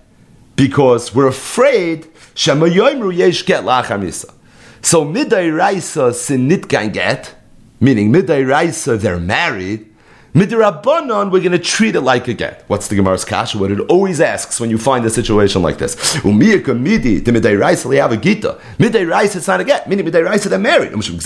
[0.56, 4.34] because we're afraid Get Lachamisa.
[4.82, 7.34] So Midai Raisa Sinit get,
[7.80, 9.95] meaning Midai Raisa they're married,
[10.36, 12.66] Midirabbanon, we're going to treat it like a get.
[12.68, 13.58] What's the Gemara's kasha?
[13.58, 15.96] What it always asks when you find a situation like this.
[16.18, 17.56] Umiyaka midi, the midday
[17.96, 18.60] have a gita.
[18.78, 19.88] Midday it's not a get.
[19.88, 20.92] Meaning midday they're married.
[20.92, 21.26] And because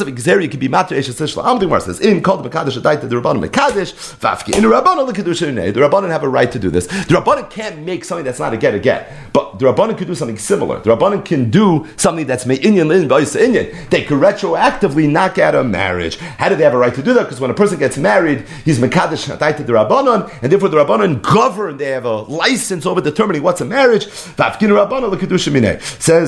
[0.00, 2.76] of Xeri, it can be matter Eshes Sishla The Gemara says, in called the Mekadosh,
[2.76, 4.56] Adaita, the Rabbanon Mekadosh, Vafki.
[4.58, 6.88] In Rabbanon, the Kedusha The Rabbanon have a right to do this.
[6.88, 9.12] The Rabbanon can't make something that's not a get a get.
[9.32, 10.80] But the Rabbanon could do something similar.
[10.80, 13.88] The Rabbanon can do something that's Me'inyan Lin, Inyan.
[13.90, 16.16] They could retroactively knock out a marriage.
[16.16, 18.46] How do they have a right to do that because when a person gets married,
[18.64, 23.00] he's Mekadesh to the Rabbanon, and therefore the Rabbanon govern, they have a license over
[23.00, 24.08] determining what's a marriage.
[24.08, 24.56] Says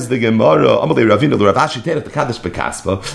[0.09, 0.77] the Gemara,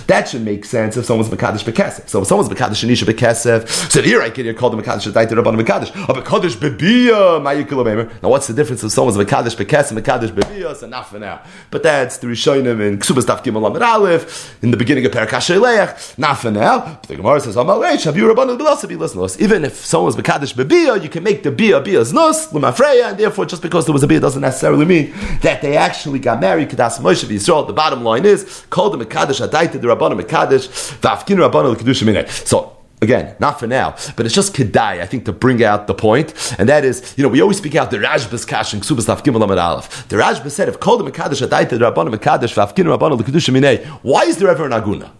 [0.06, 2.08] that should make sense if someone's Mekadesh Bekesef.
[2.08, 5.60] So if someone's Mekadesh Anisha Bekesef, so here I can called the Mekadesh Adaita Rabbanon
[5.60, 5.90] Mekadesh.
[6.08, 10.76] A Mekadesh Bebiya, Now what's the difference if someone's Mekadesh Bekesef, Mekadesh Bebiya?
[10.76, 11.42] So not for now.
[11.70, 16.38] But that's the Rishonim in Ksubas Taf Gimel Aleph, in the beginning of Perakash Not
[16.38, 16.78] for now.
[16.80, 21.80] But the Gemara says, says, even if someone's Mekadesh Bebia, you can make the Bia
[21.80, 25.12] Bia's Nus, Lemafreya, and therefore just because there was a Bia doesn't necessarily mean
[25.42, 26.70] that they actually got married.
[26.70, 27.66] Kedas Moshe Yisrael.
[27.66, 30.68] The bottom line is, called the Mekadesh Adaita the Rabbanim Mekadesh,
[31.00, 35.32] Vafkin Rabbanim Kedushim So Again, not for now, but it's just kedai, I think, to
[35.32, 38.46] bring out the point, and that is, you know, we always speak out the Rashbas
[38.46, 40.06] Kash and Ksubas Taf Gimel Amad Aleph.
[40.08, 44.22] The Rashbas said, if called the Mekadesh Adaita the Rabbanim Mekadesh, Vafkin Rabbanim Kedushim why
[44.22, 45.10] is there ever an Aguna?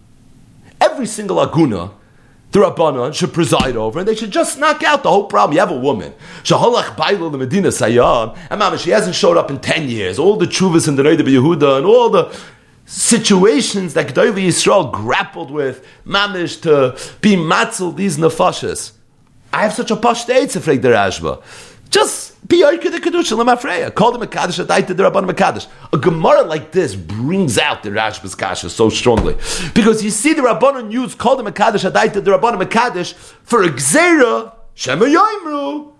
[0.81, 1.90] Every single Aguna
[2.60, 5.54] Rabbanon should preside over, and they should just knock out the whole problem.
[5.54, 6.12] You have a woman,
[6.42, 6.96] Shaholach
[7.32, 10.18] the Medina Sayyam, and Mama, she hasn't showed up in 10 years.
[10.18, 12.34] All the chuvas in the Noida Yehuda and all the
[12.84, 18.92] situations that Gedali Yisrael grappled with, mamish to be matzel these nefashas.
[19.52, 21.42] I have such a posh day to the Rashba.
[21.90, 23.94] Just oike the kedusha lemafreya.
[23.94, 25.66] Call them a kaddish adaita the rabban mekadosh.
[25.92, 29.35] A gemara like this brings out the Rashba's kasha so strongly
[29.74, 33.62] because you see the rabbanon use call them a kaddish adaita the rabban mekadosh for
[33.62, 35.92] a gzera shema yoimru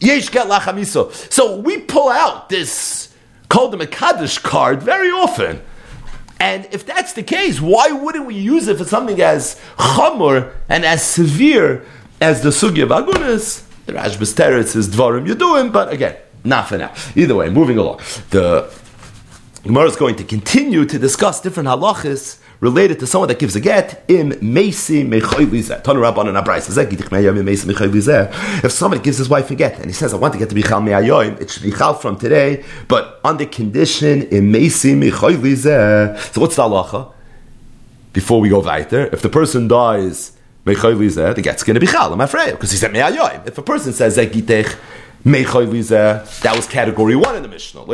[0.00, 1.12] lachamiso.
[1.32, 3.14] So we pull out this
[3.48, 5.62] call them a kaddish card very often.
[6.40, 10.84] And if that's the case, why wouldn't we use it for something as chamor and
[10.84, 11.84] as severe
[12.20, 13.64] as the sugya of agunas?
[13.84, 16.94] The Rashbas Teretz is Dvarim Yeduim, but again, not for now.
[17.16, 17.98] Either way, moving along.
[18.30, 18.72] The
[19.64, 23.60] Gemara is going to continue to discuss different halachas related to someone that gives a
[23.60, 25.82] get im meisi mechoylizeh.
[25.82, 26.68] Tanu Rabban and Abrais
[28.64, 30.54] If somebody gives his wife a get and he says, "I want to get to
[30.54, 36.32] bichal me'ayoyim," it should be chal from today, but on the condition im meisi mechoylizeh.
[36.32, 37.12] So what's the halacha?
[38.12, 40.32] Before we go weiter, if the person dies
[40.64, 42.12] the get's going to be chal.
[42.12, 43.46] I'm afraid because he said me'ayoyim.
[43.46, 44.76] If a person says zegitech
[45.24, 47.84] zekitech that was category one in the Mishnah.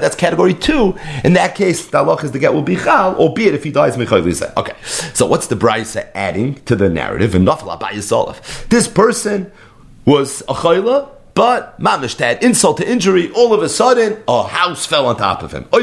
[0.00, 0.96] That's category two.
[1.24, 3.96] In that case, the halach is the get will be chal, albeit if he dies
[3.96, 4.76] Okay,
[5.14, 7.34] so what's the brisa adding to the narrative?
[7.34, 9.52] And This person
[10.04, 13.30] was a chayla, but mamish had insult to injury.
[13.32, 15.80] All of a sudden, a house fell on top of him, or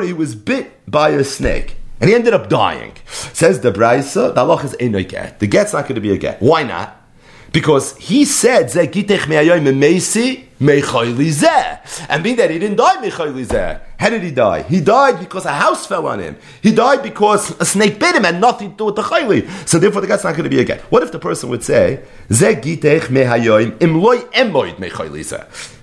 [0.00, 2.94] he was bit by a snake and he ended up dying.
[3.06, 5.38] Says the Braisa, the Allah is a get.
[5.38, 6.42] The get's not going to be a get.
[6.42, 7.00] Why not?
[7.52, 8.92] Because he said, and
[12.24, 13.00] being that he didn't die
[14.00, 14.62] How did he die?
[14.62, 16.36] He died because a house fell on him.
[16.60, 19.48] He died because a snake bit him and nothing to do with the chayli.
[19.68, 20.80] So therefore the get's not going to be a get.
[20.90, 22.02] What if the person would say,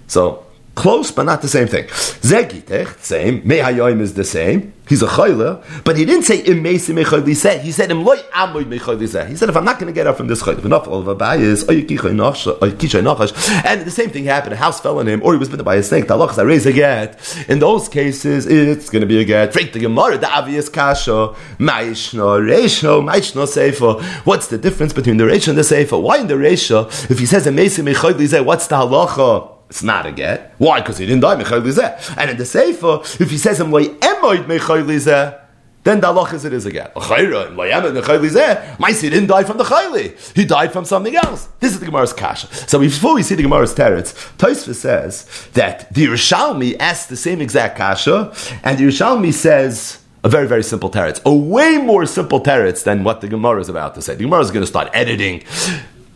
[0.07, 0.47] So
[0.79, 1.87] Close, but not the same thing.
[2.23, 3.41] Zegitech, same.
[3.41, 4.71] Mehayoim is the same.
[4.89, 8.65] He's a chayla, but he didn't say im meisi mechayli He said im loy amoy
[8.65, 10.99] mechayli He said if I'm not going to get up from this chayla, enough All
[10.99, 11.63] of a bias,
[13.69, 14.53] and the same thing happened.
[14.53, 16.07] A house fell on him, or he was bitten by a snake.
[16.07, 17.19] The Allah raise a get.
[17.47, 19.53] In those cases, it's going to be a get.
[19.53, 24.01] Freak the Gemara, the obvious kasha, maishno reisho, maishno seifa.
[24.25, 26.01] What's the difference between the reisho and the seifa?
[26.01, 29.58] Why in the reisho, if he says im meisi mechayli what's the halacha?
[29.69, 30.53] It's not a get.
[30.57, 30.81] Why?
[30.81, 34.45] Because he didn't die mechayli And in the sefer, if he says him like emoid
[34.45, 35.39] mechayli
[35.83, 36.93] then the halach is it is a get.
[36.93, 40.35] Maisi didn't die from the chayli.
[40.35, 41.47] He died from something else.
[41.59, 42.47] This is the Gemara's kasha.
[42.67, 47.39] So before we see the Gemara's teretz, Tosfos says that the Yerushalmi asks the same
[47.39, 51.23] exact kasha, and the Yerushalmi says a very, very simple teretz.
[51.23, 54.15] A way more simple teretz than what the Gemara is about to say.
[54.15, 55.43] The Gemara is going to start editing.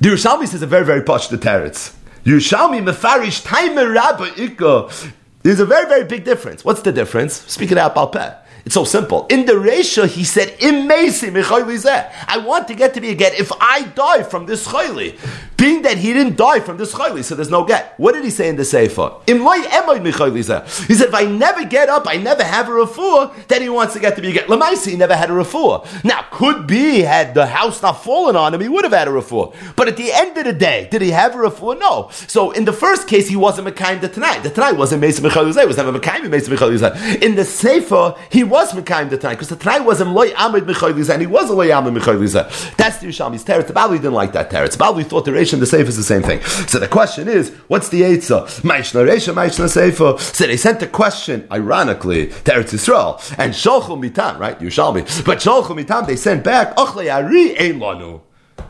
[0.01, 1.95] The Yerushalmi says a very, very posh teretz.
[2.25, 5.11] Yerushalmi mefarish taimer rabba ikka.
[5.43, 6.63] There's a very, very big difference.
[6.63, 7.33] What's the difference?
[7.51, 8.37] Speak it out, Balpeh.
[8.65, 9.27] It's so simple.
[9.27, 13.83] In the ratio, he said, I want to get to be a get if I
[13.83, 15.19] die from this chayli.
[15.57, 17.93] Being that he didn't die from this chayli, so there's no get.
[17.97, 19.11] What did he say in the Sefer?
[19.25, 23.93] He said, if I never get up, I never have a refuah, then he wants
[23.93, 24.47] to get to be a get.
[24.47, 26.03] Lamaisi, he never had a refuah.
[26.03, 29.11] Now, could be, had the house not fallen on him, he would have had a
[29.11, 29.53] refuah.
[29.75, 31.79] But at the end of the day, did he have a refuah?
[31.79, 32.09] No.
[32.11, 34.39] So in the first case, he wasn't Mekayim the tonight.
[34.39, 37.21] The tonight wasn't Mesa it was never Mekayim Mesa Mechalizeh.
[37.21, 40.65] In the Sefer, he was Mekayim the tonight, because the tonight was him Loy Amid
[40.65, 42.75] Mechalizeh, and he was a Loy Amid Mechalizeh.
[42.77, 43.65] That's the Yerushalmi's teretz.
[43.65, 44.77] The Bali didn't like that teretz.
[44.77, 46.39] Bali thought the Reish and the Sefer is the same thing.
[46.67, 48.61] So the question is, what's the Eitzah?
[48.61, 50.19] Maishna Reish, Maishna Sefer.
[50.19, 55.39] So they sent a question, ironically, to Eretz Yisrael, and Sholchum Mitam, right, Yerushalmi, but
[55.39, 58.21] Sholchum Mitam, they sent back, Achle Ari Ein Lanu.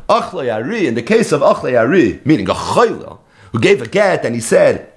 [0.07, 3.19] Achle Ari, in the case of Achle Ari, meaning a Chayla,
[3.51, 4.93] who gave a get and he said,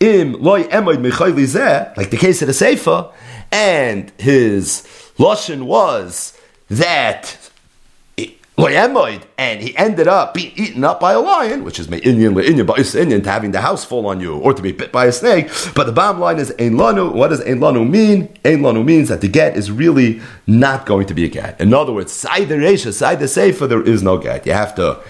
[0.00, 3.10] Im loy emoid mechayli like the case of the Sefer,
[3.52, 4.86] and his
[5.18, 7.36] lashon was that
[9.38, 13.30] and he ended up being eaten up by a lion, which is Indian Indian to
[13.30, 15.48] having the house fall on you or to be bit by a snake.
[15.74, 17.14] But the bottom line is Ein Lanu.
[17.14, 18.28] What does Ein Lanu mean?
[18.44, 21.60] Ein Lanu means that the get is really not going to be a get.
[21.60, 24.46] In other words, side the Resha, side the Sefer, there is no get.
[24.46, 25.00] You have to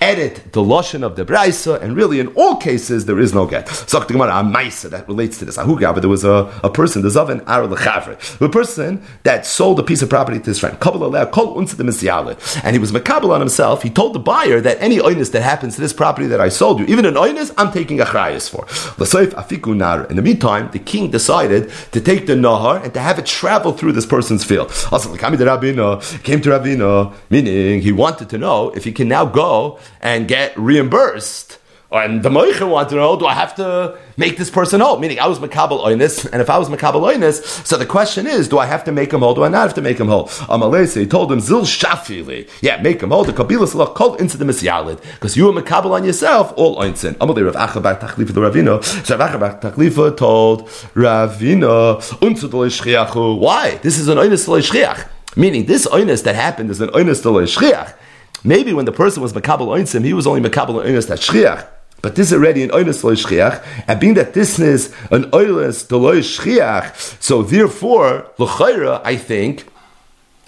[0.00, 3.68] edit the lashon of the brisa, and really in all cases there is no get.
[3.68, 5.56] So the Gemara, a ma'isa that relates to this.
[5.56, 9.82] Ahuga, but there was a, a person, the zaven ar a person that sold a
[9.82, 10.76] piece of property to his friend.
[10.80, 13.82] And he was makabel on himself.
[13.82, 16.80] He told the buyer that any oinus that happens to this property that I sold
[16.80, 18.66] you, even an oinus, I'm taking a chrayas for.
[20.10, 23.72] In the meantime, the king decided to take the nahar and to have it travel
[23.72, 24.72] through this person's field.
[24.90, 25.44] Also, came to
[26.50, 31.58] Rabina, meaning he wanted to know if he can now go and get reimbursed.
[31.92, 35.00] And the Moicha wanted to know, do I have to make this person whole?
[35.00, 38.46] Meaning, I was Makabal Oinis, and if I was Makabal Oinis, so the question is,
[38.46, 39.34] do I have to make him whole?
[39.34, 40.28] Do I not have to make him whole?
[40.28, 42.48] Amalese, told him, Zil Shafili.
[42.60, 43.24] Yeah, make him whole.
[43.24, 47.14] The Kabila Salah called into the Misyalid, because you were Makabal on yourself, all Oinsin.
[47.14, 48.84] Amalei Rav Acha bar Tachlifa the Ravino.
[48.84, 53.78] So Rav Acha bar Tachlifa told Ravina, Unzu Why?
[53.78, 55.08] This is an Oinis.
[55.36, 57.94] Meaning, this Oinis that happened is an Oinis Shriach.
[58.44, 61.66] Maybe when the person was Makabal Oinsim, he was only Makabal Oinis that Shriach.
[62.02, 65.90] But this is already an oilus loy shchiach, and being that this is an oilus
[65.90, 69.66] loy shchiach, so therefore, l'chayra, I think,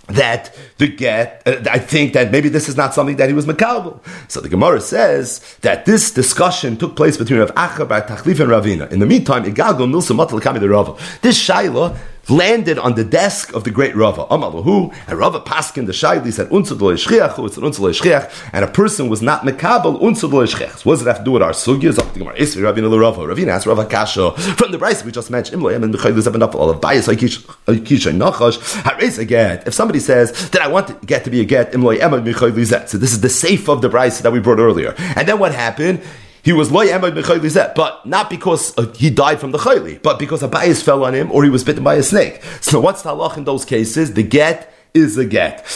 [0.07, 3.47] that the get, uh, I think that maybe this is not something that he was
[3.47, 4.01] makabel.
[4.29, 8.51] So the Gemara says that this discussion took place between Rav Acha bar Tachlif and
[8.51, 8.91] Ravina.
[8.91, 10.97] In the meantime, Igalgo Nilsa Matal Kami the Rava.
[11.23, 11.97] This Shaila
[12.29, 14.25] landed on the desk of the great Rava.
[14.27, 18.69] Amalahu, and Rava Paskin the Shaili said, Unsudol Shchiach, it's an Unsudol Shchiach, and a
[18.69, 20.85] person was not Mekabel Unsudol Shchiach.
[20.85, 21.99] What does it have to do with our Sugyas?
[21.99, 23.23] Up the Gemara, Rava.
[23.23, 26.55] Ravina asked Rava Kasha from the Bryce we just mentioned, Imloyam and Mechayl Zeb enough
[26.55, 29.63] all of Bias, Aikisha Nachash, Haris again.
[29.67, 32.89] If somebody says that I want to get to be a get, Imloyam and Mechayl
[32.89, 34.95] So this is the safe of the Bryce that we brought earlier.
[35.17, 36.03] And then what happened?
[36.43, 40.43] He was loy emad b'chayli but not because he died from the chayli, but because
[40.43, 42.43] a bias fell on him or he was bitten by a snake.
[42.61, 44.15] So what's the halach in those cases?
[44.15, 45.67] The get is a get.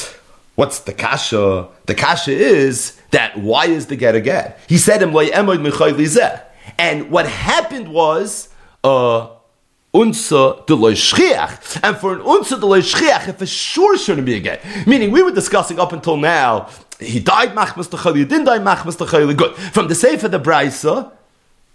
[0.56, 1.68] What's the kasha?
[1.86, 4.58] The kasha is that why is the get a get?
[4.68, 6.42] He said him loy emad
[6.78, 8.48] and what happened was.
[8.82, 9.28] Uh,
[9.94, 10.76] unsa de.
[11.82, 14.62] And for an unsa de if a sure shouldn't be a get.
[14.86, 16.68] Meaning, we were discussing up until now
[17.00, 19.36] he died machmas techayli, he didn't die machmas techayli.
[19.36, 19.54] Good.
[19.54, 21.12] From the Sefer the Brisa,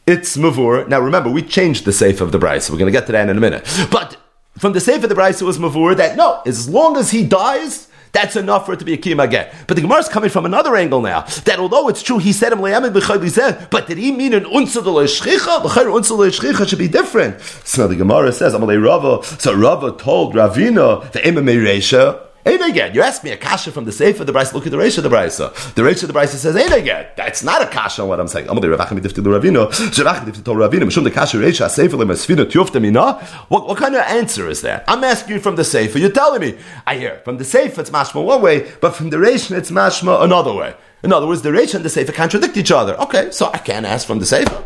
[0.07, 0.87] it's mavur.
[0.87, 2.69] Now remember, we changed the Sefer of the Brisa.
[2.69, 3.67] We're going to get to that in a minute.
[3.91, 4.17] But
[4.57, 8.35] from the Sefer the Brisa was mavur that no, as long as he dies, that's
[8.35, 9.53] enough for it to be a kiyum again.
[9.67, 11.21] But the Gemara is coming from another angle now.
[11.45, 14.83] That although it's true, he said him but did he mean an unsa?
[14.83, 17.39] The unsa de shchicha should be different.
[17.41, 19.23] So the Gemara says, Amalei Rava.
[19.39, 22.27] So Rava told Ravina the Imamei Resha.
[22.45, 22.95] Ain't again.
[22.95, 25.03] You ask me a kasha from the Sefer, the Brisa, look at the Reish of
[25.03, 25.53] the Brisa.
[25.75, 27.07] The Reish of the Brisa says, ain't again.
[27.15, 28.47] That's not a kasha on what I'm saying.
[28.47, 28.61] What
[33.77, 34.83] kind of answer is that?
[34.87, 35.99] I'm asking you from the Sefer.
[35.99, 36.57] You're telling me.
[36.87, 37.21] I hear.
[37.23, 40.73] From the Sefer, it's mashma one way, but from the Reish, it's mashma another way.
[41.03, 42.95] In other words, the Reish and the Sefer contradict each other.
[43.01, 44.63] Okay, so I can't ask from the Sefer.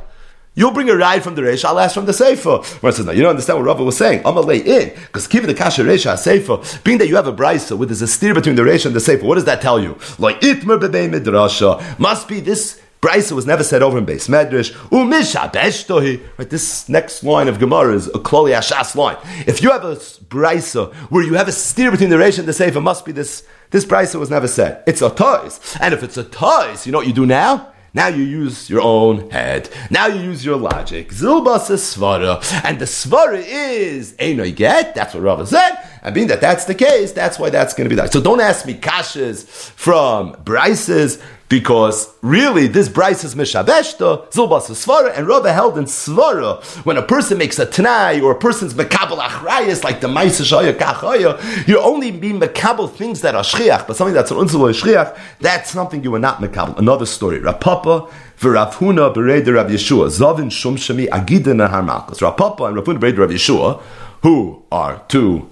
[0.56, 2.58] You'll bring a ride from the Reish, I'll ask from the Sefer.
[2.80, 4.20] Where says, no, you don't understand what Rava was saying.
[4.20, 7.28] I'm going to lay in, because give the Kasha Reish Sefer, being that you have
[7.28, 9.62] a Brisa where there's a steer between the Reish and the Sefer, what does that
[9.62, 9.98] tell you?
[10.18, 14.72] Like, Itmer Bebe Midrasha, must be this Brisa was never said over in base medrash.
[14.89, 16.24] Umishabeshtohi.
[16.39, 19.18] Right, this next line of Gemara is a kloli ashas line.
[19.46, 22.54] If you have a Brisa where you have a steer between the Reish and the
[22.54, 23.46] Sefer, must be this.
[23.70, 24.84] This Brisa was never said.
[24.88, 27.74] It's a toys, and if it's a toys, you know what you do now?
[27.95, 29.69] Now you use your own head.
[29.89, 31.12] Now you use your logic.
[31.12, 32.43] Zilbas is svara.
[32.65, 34.93] And the svara is Einoy get.
[34.93, 35.77] That's what Rava said.
[36.03, 38.12] And being that that's the case, that's why that's going to be that.
[38.12, 45.15] So don't ask me kashas from Bryces because really this Bryce is Mishabeshta, Zilbas Svara,
[45.15, 46.63] and Rava held in Svara.
[46.86, 50.73] When a person makes a Tanai or a person's Mekabal Achrayas, like the Maisa Shaya
[50.73, 55.17] Kachaya, you only be Mekabal things that are Shriach, but something that's an Unzul Shriach,
[55.39, 56.77] that's something you are not Mekabal.
[56.77, 57.39] Another story.
[57.39, 62.21] Rav Papa, V'Ravhuna Bereder Rav Yeshua, Zavin Shum Agida Nahar Malchus.
[62.21, 63.81] Rav Papa and Rav Huna Bereder Rav Yeshua,
[64.23, 65.47] who are two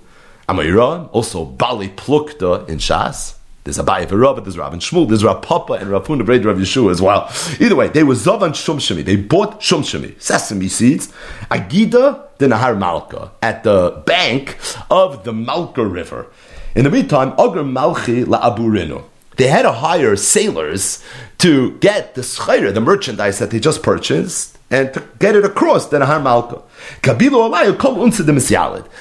[0.50, 5.24] Amayran, also Bali Plukta in Shas, there's Abaye for Rav, there's Rav and Shmuel, there's
[5.24, 7.32] Rav Papa and Rav Huna Braid Rav Yeshua as well.
[7.60, 9.06] Either way, they were Zav and Shumshimi.
[9.06, 11.14] They bought Shumshimi, sesame seeds,
[11.50, 14.58] Agida the Nahar Malka, at the bank
[14.90, 16.28] of the Malka River.
[16.76, 19.04] In the meantime, Agar Malchi La Aburinu.
[19.38, 21.04] They had to hire sailors
[21.40, 25.88] to get the schayra, the merchandise that they just purchased, and to get it across
[25.88, 26.64] the Nahar Malka.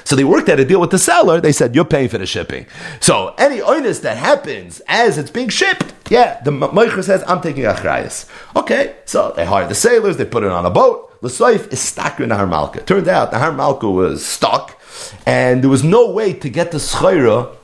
[0.05, 1.41] So they worked out a deal with the seller.
[1.41, 2.67] They said, you're paying for the shipping.
[3.01, 7.65] So any onus that happens as it's being shipped, yeah, the Meicher says, I'm taking
[7.65, 8.29] achrayas.
[8.55, 11.09] Okay, so they hired the sailors, they put it on a boat.
[11.23, 12.83] The L'soif is stuck in Nahar Malka.
[12.83, 14.79] Turned out Nahar Malka was stuck,
[15.25, 17.57] and there was no way to get the schayra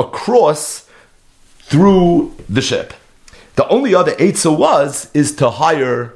[0.00, 0.88] across
[1.60, 2.92] through the ship.
[3.54, 6.14] The only other Eitzah was, is to hire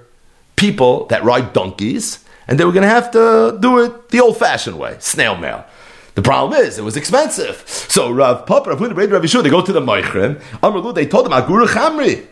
[0.57, 4.37] people that ride donkeys, and they were going to have to do it the old
[4.37, 5.65] fashioned way, snail mail.
[6.15, 7.63] The problem is, it was expensive.
[7.67, 10.41] So Rav Papa, Rav Huna, Rav Yeshua, they go to the Meichrim.
[10.63, 12.27] Amrlu, they told them, Agura Chamri,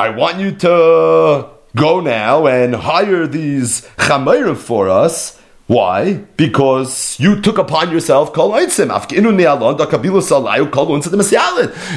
[0.00, 5.37] I want you to go now and hire these Chameirim for us
[5.68, 6.14] why?
[6.38, 8.38] Because you took upon yourself the.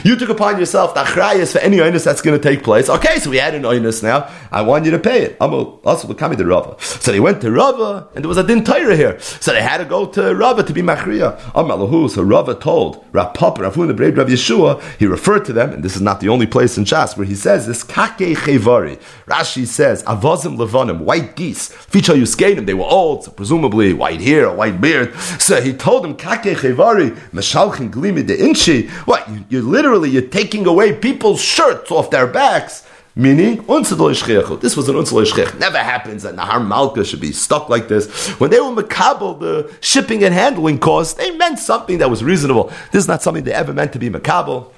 [0.03, 2.89] You took upon yourself the achrayas for any oinus that's going to take place.
[2.89, 4.29] Okay, so we had an oinus now.
[4.51, 5.37] I want you to pay it.
[5.39, 6.75] I'm also the the Rava.
[6.81, 9.17] So they went to Rava, and there was a din Torah here.
[9.21, 11.39] So they had to go to Rava to be machriya.
[11.53, 12.09] Amalahu.
[12.09, 14.81] So Rava told Rav Papa, Rav Huna, Rav Yeshua.
[14.99, 17.35] He referred to them, and this is not the only place in Shas where he
[17.35, 18.99] says this kake chevari.
[19.27, 21.69] Rashi says avazim levanim, white geese.
[21.69, 22.65] Ficha yuskenim.
[22.65, 25.13] They were old, so presumably presumably white hair, a white beard.
[25.39, 28.87] So he told him, Kake chevari, meshalchin glimi de inchi.
[29.05, 32.87] What, you, you're literally, you're taking away people's shirts off their backs.
[33.13, 38.29] Meaning, this was an unzal Never happens that Nahar Malka should be stuck like this.
[38.39, 42.71] When they were makabel, the shipping and handling costs, they meant something that was reasonable.
[42.93, 44.71] This is not something they ever meant to be makabel.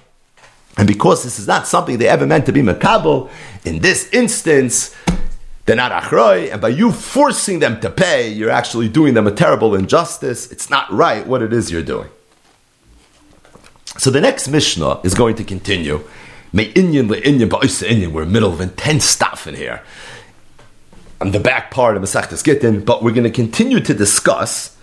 [0.77, 3.29] And because this is not something they ever meant to be makabel,
[3.65, 4.95] in this instance,
[5.65, 9.31] they're not achroi, and by you forcing them to pay, you're actually doing them a
[9.31, 10.51] terrible injustice.
[10.51, 12.09] It's not right what it is you're doing.
[13.97, 16.01] So the next Mishnah is going to continue.
[16.51, 18.11] May Inyan le Inyan ba'isa Inyan.
[18.11, 19.81] We're in the middle of intense stuff in here.
[21.21, 24.75] On the back part of Masechtas Gittin, but we're going to continue to discuss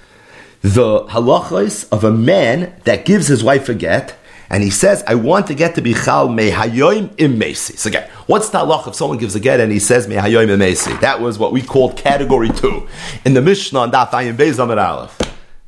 [0.62, 4.16] the halachos of a man that gives his wife a get
[4.50, 7.56] and he says, I want to get to be chal mehayoim.
[7.56, 11.00] So again, what's the halach if someone gives a get and he says mehayoim imesi?
[11.00, 12.88] That was what we called category two.
[13.24, 15.16] In the Mishnah on Daf Ayin Beis Amar Aleph,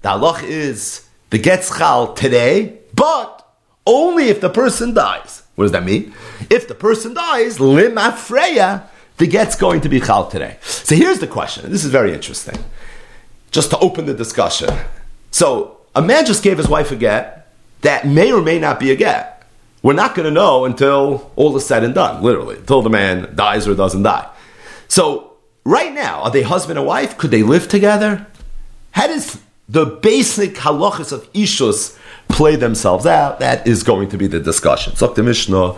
[0.03, 3.49] the halach is the get's chal today, but
[3.87, 5.45] only if the person dies.
[5.55, 6.13] What does that mean?
[6.51, 8.85] If the person dies, lim afreya,
[9.19, 10.57] the get's going to be chal today.
[10.63, 11.71] So here's the question.
[11.71, 12.57] This is very interesting.
[13.53, 14.71] Just to open the discussion.
[15.31, 17.42] So a man just gave his wife a get
[17.83, 19.45] that may or may not be a get.
[19.83, 23.35] We're not going to know until all is said and done, literally, until the man
[23.35, 24.29] dies or doesn't die.
[24.89, 25.33] So,
[25.65, 27.19] right now, are they husband and wife?
[27.19, 28.27] Could they live together?
[28.93, 33.41] How does the basic halachas of ishus play themselves out?
[33.41, 34.95] That is going to be the discussion.
[34.95, 35.77] So, the Mishnah,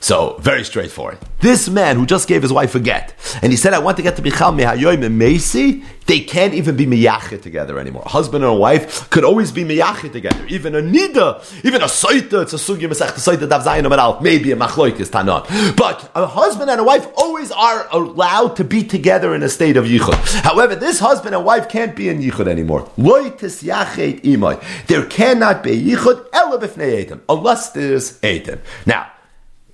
[0.00, 1.18] so, very straightforward.
[1.40, 4.02] This man who just gave his wife a get, and he said, I want to
[4.02, 8.02] get to Bichal Mehayoim and Meisi, they can't even be miyachet together anymore.
[8.06, 10.44] Husband and wife could always be miyachet together.
[10.48, 14.56] Even a nida, even a soita, it's a sugi mesech, soita dav zayin maybe a
[14.56, 15.76] machloik is tanon.
[15.76, 19.76] But a husband and a wife always are allowed to be together in a state
[19.76, 20.42] of yichud.
[20.42, 22.90] However, this husband and wife can't be in yichud anymore.
[24.86, 28.58] There cannot be yichud elabifnei unless there's edim.
[28.84, 29.10] Now,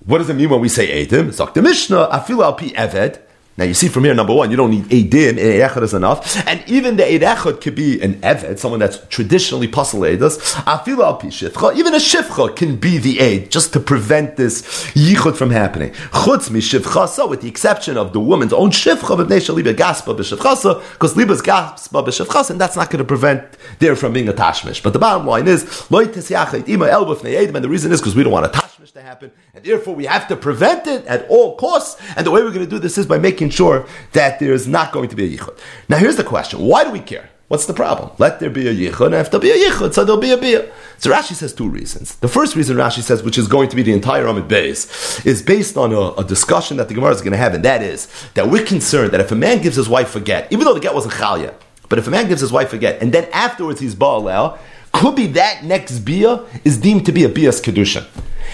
[0.05, 1.29] what does it mean when we say Eidim?
[1.29, 3.19] It's like the Mishnah, Afilu al pi Eved.
[3.61, 6.35] Now you see from here, number one, you don't need Eidim, Eid is enough.
[6.47, 9.67] And even the Eid could be an Eved, someone that's traditionally.
[9.67, 15.51] Afilu Shifcha, even a Shifcha can be the Eid, just to prevent this Yichud from
[15.51, 15.91] happening.
[15.91, 20.81] Chutz mi Shifchasa, with the exception of the woman's own Shifcha, but Nesha Gaspa b'Shifchasa,
[20.93, 23.43] because Liba's Gaspa b'Shifchasa, and that's not going to prevent
[23.77, 24.81] there from being a Tashmish.
[24.81, 28.91] But the bottom line is, and the reason is because we don't want a Tashmish
[28.93, 32.41] to happen, and therefore we have to prevent it at all costs, and the way
[32.41, 35.15] we're going to do this is by making sure that there is not going to
[35.15, 35.57] be a yichud.
[35.89, 37.29] Now, here's the question: Why do we care?
[37.51, 38.11] What's the problem?
[38.17, 40.37] Let there be a yichud, and if there'll be a yichud, so there'll be a
[40.37, 40.71] bia.
[40.99, 42.15] So Rashi says two reasons.
[42.15, 45.41] The first reason Rashi says, which is going to be the entire Amid base, is
[45.41, 48.07] based on a, a, discussion that the Gemara is going to have, and that is
[48.35, 50.79] that we're concerned that if a man gives his wife a get, even though the
[50.79, 51.53] get wasn't chalya,
[51.89, 54.57] but if a man gives his wife a get, and then afterwards he's ba'alel,
[54.93, 58.07] could be that next bia is deemed to be a bias kedushin.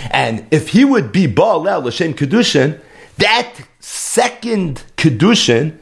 [0.09, 2.81] And if he would be ba'alel l'shem kedushin,
[3.17, 5.77] that second kedushin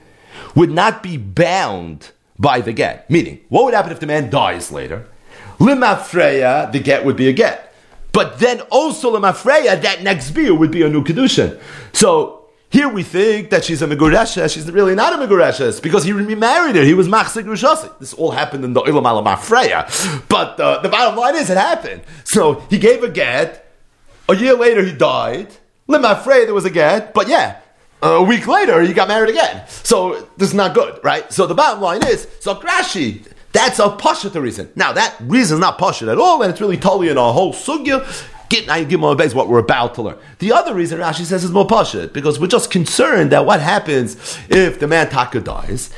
[0.56, 3.10] would not be bound by the get.
[3.10, 5.08] Meaning, what would happen if the man dies later?
[5.60, 7.74] Limafreya, the get would be a get.
[8.12, 11.60] But then also Limafreya, that next beer would be a new kedushin.
[11.94, 14.54] So here we think that she's a Meguresha.
[14.54, 16.84] She's really not a Meguresha because he remarried her.
[16.84, 18.00] He was Machzik Rishasi.
[18.00, 20.28] This all happened in the Ilam Alamafreya.
[20.28, 22.02] But uh, the bottom line is it happened.
[22.24, 23.62] So he gave a get.
[24.28, 25.50] A year later he died.
[25.88, 27.60] Limafrei, there was a get, but yeah,
[28.06, 29.64] a week later he got married again.
[29.68, 31.32] So this is not good, right?
[31.32, 33.98] So the bottom line is, so Rashi, that's a
[34.30, 34.70] the reason.
[34.76, 37.54] Now that reason is not pashut at all, and it's really totally in a whole
[37.54, 38.06] sugya.
[38.50, 40.18] Get I give my base what we're about to learn.
[40.40, 44.38] The other reason Rashi says is more pashut because we're just concerned that what happens
[44.50, 45.90] if the man taka dies,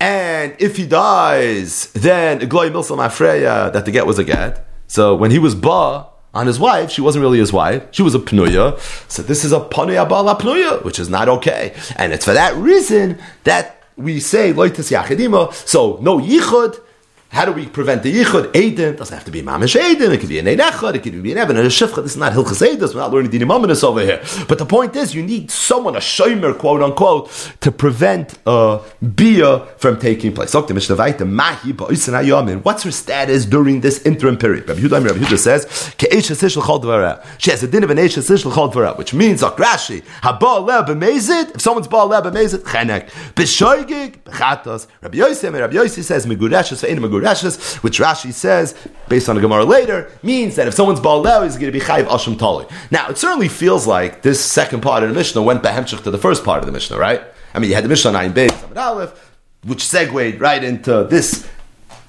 [0.00, 4.66] and if he dies, then Gloy Milsam Afreya that the get was a get.
[4.86, 6.90] So when he was ba, on his wife.
[6.90, 7.86] She wasn't really his wife.
[7.92, 8.78] She was a pnuya.
[9.10, 11.74] So this is a panuya bala pnuya, which is not okay.
[11.96, 15.52] And it's for that reason that we say loitis yachidima.
[15.52, 16.80] So no yichud
[17.34, 18.52] how do we prevent the yichud?
[18.52, 20.12] Aiden doesn't have to be mamish Aiden.
[20.14, 20.94] It could be an Einechad.
[20.94, 22.02] It could be an Evan and a Shifcha.
[22.02, 22.94] This is not Hilchas Eidos.
[22.94, 24.22] We're not learning Dini Dinimominus over here.
[24.48, 27.30] But the point is, you need someone, a shomer, quote unquote,
[27.60, 28.80] to prevent a
[29.16, 30.54] bia from taking place.
[30.54, 30.70] What's
[32.82, 34.68] her status during this interim period?
[34.68, 35.66] Rabbi Yehuda, Rabbi Yehuda says,
[37.38, 41.54] She has a din of an Eish Sish L'chol which means, Rashi, Haba Leb B'mezid,
[41.54, 43.10] if someone's Ba Leb B'mezid, Chenek.
[43.34, 44.86] B'shoigig, B'chatos.
[45.00, 48.74] Rabbi Yossi, Rabbi Yossi says, Megureshus, Ve'enim Megureshus, Which Rashi says,
[49.08, 52.06] based on a Gemara later, means that if someone's Baal he's going to be Chayiv
[52.06, 52.66] Asham Tali.
[52.90, 56.18] Now, it certainly feels like this second part of the Mishnah went Behemshich to the
[56.18, 57.22] first part of the Mishnah, right?
[57.54, 61.48] I mean, you had the Mishnah 9 Beis, Aleph, which segued right into this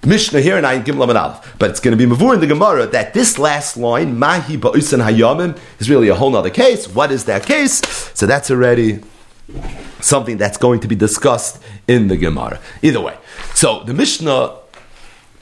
[0.06, 1.56] Mishnah here in Ayin Gimel Amid Aleph.
[1.58, 5.04] But it's going to be Mavur in the Gemara that this last line, Mahi Ba'usan
[5.04, 6.88] Hayamim, is really a whole other case.
[6.88, 7.82] What is that case?
[8.14, 9.02] So that's already
[10.02, 12.60] something that's going to be discussed in the Gemara.
[12.82, 13.18] Either way.
[13.54, 14.58] So the Mishnah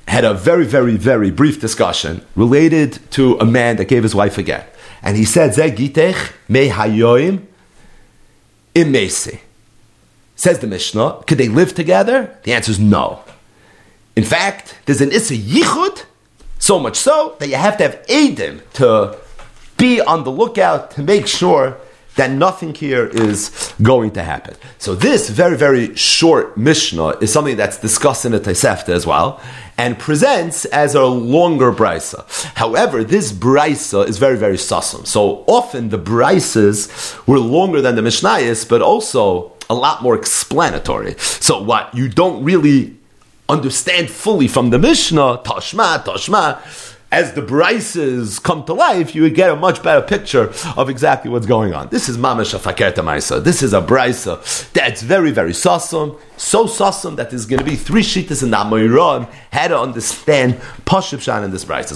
[0.08, 4.38] had a very, very, very brief discussion related to a man that gave his wife
[4.38, 4.74] a get.
[5.02, 7.46] And he said, Ze gitech me hayoim
[8.76, 9.40] imesi.
[10.36, 12.38] Says the Mishnah, could they live together?
[12.44, 13.24] The answer is no.
[14.16, 16.06] In fact, there's an Issa Yichud,
[16.60, 19.18] so much so that you have to have Adim to
[19.78, 21.78] be on the lookout to make sure
[22.16, 24.56] that nothing here is going to happen.
[24.78, 29.42] So this very, very short Mishnah is something that's discussed in the Tosefta as well,
[29.78, 32.24] and presents as a longer brisa.
[32.56, 35.08] However, this brisa is very, very sussum.
[35.08, 41.16] So often the brises were longer than the Mishnayos, but also a lot more explanatory.
[41.18, 42.96] So what you don't really
[43.50, 49.36] understand fully from the Mishnah, Tashma, Tashma, as the brises come to life, you would
[49.36, 51.88] get a much better picture of exactly what's going on.
[51.90, 53.42] This is mamash fakerta maisa.
[53.44, 54.42] This is a brisa
[54.74, 58.58] that's very, very sasum, so sasum that there's going to be three shitas in the
[58.58, 60.56] Amoiron how to understand
[60.86, 61.94] Pashup Shan in this brisa.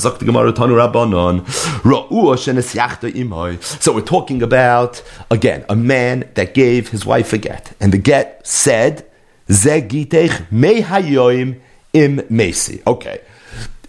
[3.82, 7.97] So we're talking about again a man that gave his wife a get, and the
[7.97, 9.03] get said,
[9.49, 11.59] "Zegitech me hayoim
[11.93, 13.22] im mesi." Okay.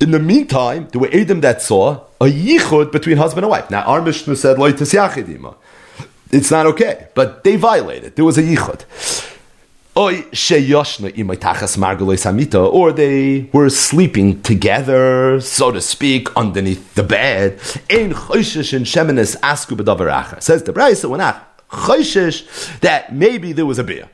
[0.00, 3.68] In the meantime, there were Edom that saw a yichud between husband and wife.
[3.70, 5.56] Now, our Mishnah said, yachidima.
[6.30, 8.14] It's not okay, but they violated.
[8.14, 8.84] There was a yichud.
[9.96, 10.12] Or
[12.92, 17.58] they were sleeping together, so to speak, underneath the bed.
[20.40, 20.72] Says the
[21.18, 21.44] not
[22.80, 24.08] that maybe there was a beer.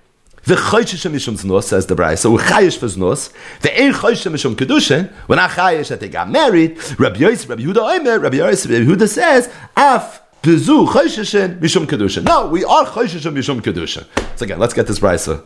[0.45, 2.19] The chayshish mishum znus says the Brayso.
[2.19, 3.33] So chayish for znus.
[3.63, 5.11] The ein chayish mishum kedushin.
[5.27, 8.85] When I chayish that they got married, Rabbi Yosef, Rabbi Yehuda Omer, Rabbi Yosef, Rabbi
[8.85, 10.21] Yehuda says af.
[10.43, 12.25] Bezu chayshishin mishum kedushin.
[12.25, 14.05] No, we are chayshishin mishum kedushin.
[14.37, 15.43] So again, let's get this brisa.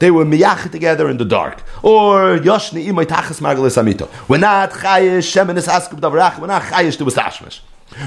[0.00, 1.62] They were miyach together in the dark.
[1.84, 4.08] Or yoshni imoy tachas margalis amito.
[4.28, 6.40] We're not chayish shemenis askup davarach.
[6.40, 7.60] We're not chayish to was tashmish.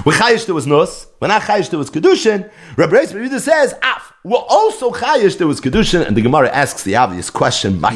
[0.04, 4.16] When chayish there was nus, when not chayish there was kedushin, Rabbi Reis says af.
[4.28, 7.96] Well, also chayish there was kedushin, and the Gemara asks the obvious question: My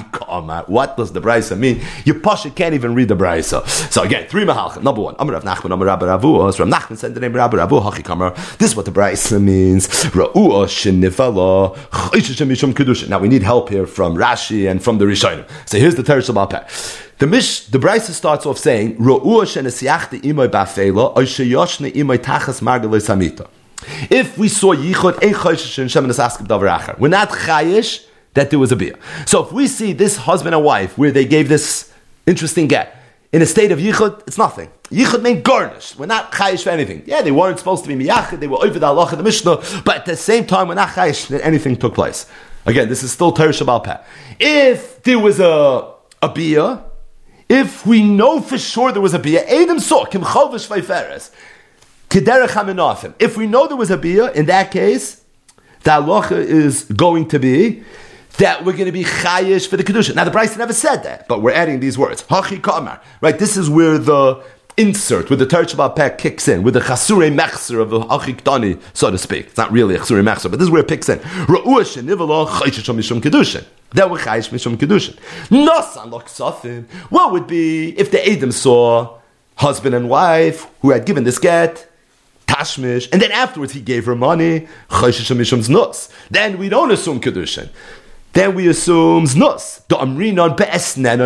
[0.67, 1.81] what does the brisa mean?
[2.05, 3.67] Your pasha can't even read the brisa.
[3.91, 4.81] So again, three mahalchim.
[4.81, 6.39] Number one, Amar Rav Nachman, Amar Rabbi Ravu.
[6.39, 7.81] Rav Nachman said the name Rabbi Ravu.
[7.81, 8.31] Hachi Kamar.
[8.59, 9.89] This is what the brisa means.
[9.89, 13.09] Ra'ua shenivala chayish kedushin.
[13.09, 15.45] Now we need help here from Rashi and from the Rishonim.
[15.67, 17.09] So here's the Teresh Shabbat.
[17.17, 18.95] The Mish, the Brisa starts off saying,
[24.09, 25.19] If we saw Yichud,
[26.99, 28.95] we're not chayish that there was a beer.
[29.25, 31.91] So if we see this husband and wife where they gave this
[32.25, 32.97] interesting get,
[33.33, 34.69] in a state of yichud, it's nothing.
[34.89, 35.97] Yichud meant garnished.
[35.97, 37.03] We're not chayish for anything.
[37.05, 39.97] Yeah, they weren't supposed to be miyachid, they were over the halacha the Mishnah, but
[39.97, 42.25] at the same time, we're not chayish that anything took place.
[42.65, 43.97] Again, this is still Teresh Peh.
[44.39, 46.83] If there was a, a beer,
[47.49, 51.31] if we know for sure there was a bia, Adam saw Kim Chovish Kederech
[52.13, 55.23] If we know there was a bia, in that case,
[55.83, 57.83] the halacha is going to be
[58.37, 60.15] that we're going to be chayish for the kedusha.
[60.15, 62.23] Now the Bryce never said that, but we're adding these words.
[62.23, 63.01] Hachi kamar.
[63.21, 63.37] Right.
[63.37, 64.43] This is where the
[64.77, 69.11] insert with the Terch Pek kicks in, with the Chasure Mechser of the Achiktani, so
[69.11, 69.47] to speak.
[69.47, 71.19] It's not really a Chasure Mechser, but this is where it picks in.
[73.93, 75.17] That were Chayish Mishum Kedushin.
[75.49, 76.85] Nosan.
[77.09, 79.19] What would be if the Adam saw
[79.55, 81.90] husband and wife who had given this get,
[82.51, 84.67] Tashmish, and then afterwards he gave her money.
[86.29, 87.69] Then we don't assume Kedushin
[88.33, 89.81] then we assume nus.
[89.89, 91.19] The amrinon be'esnen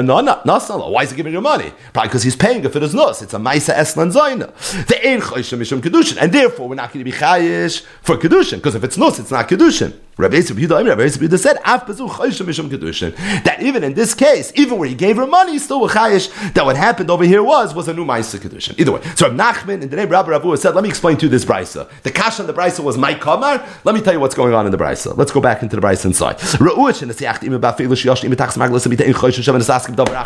[0.43, 0.91] nasala.
[0.91, 1.71] Why is he giving you money?
[1.93, 3.21] Probably because he's paying if it is nus.
[3.21, 4.88] It's a maisa eslan zayna.
[4.88, 8.57] The ein chayshem mishum kedushin, and therefore we're not going to be chayish for kedushin
[8.57, 9.93] because if it's nus, it's not kedushin.
[10.18, 13.43] Rabbi Yisrael said, mishum kedushin.
[13.43, 16.30] That even in this case, even where he gave her money, still were chayish.
[16.53, 18.80] That what happened over here was was a new maisa kedushin.
[18.80, 21.26] Either way, so Rabbi Nachman in the name Rabbi Ravu said, let me explain to
[21.26, 21.89] you this brisa.
[22.03, 23.66] The kash on the brisa was my kamar.
[23.84, 25.18] Let me tell you what's going on in the brisa.
[25.18, 26.38] Let's go back into the brisa inside.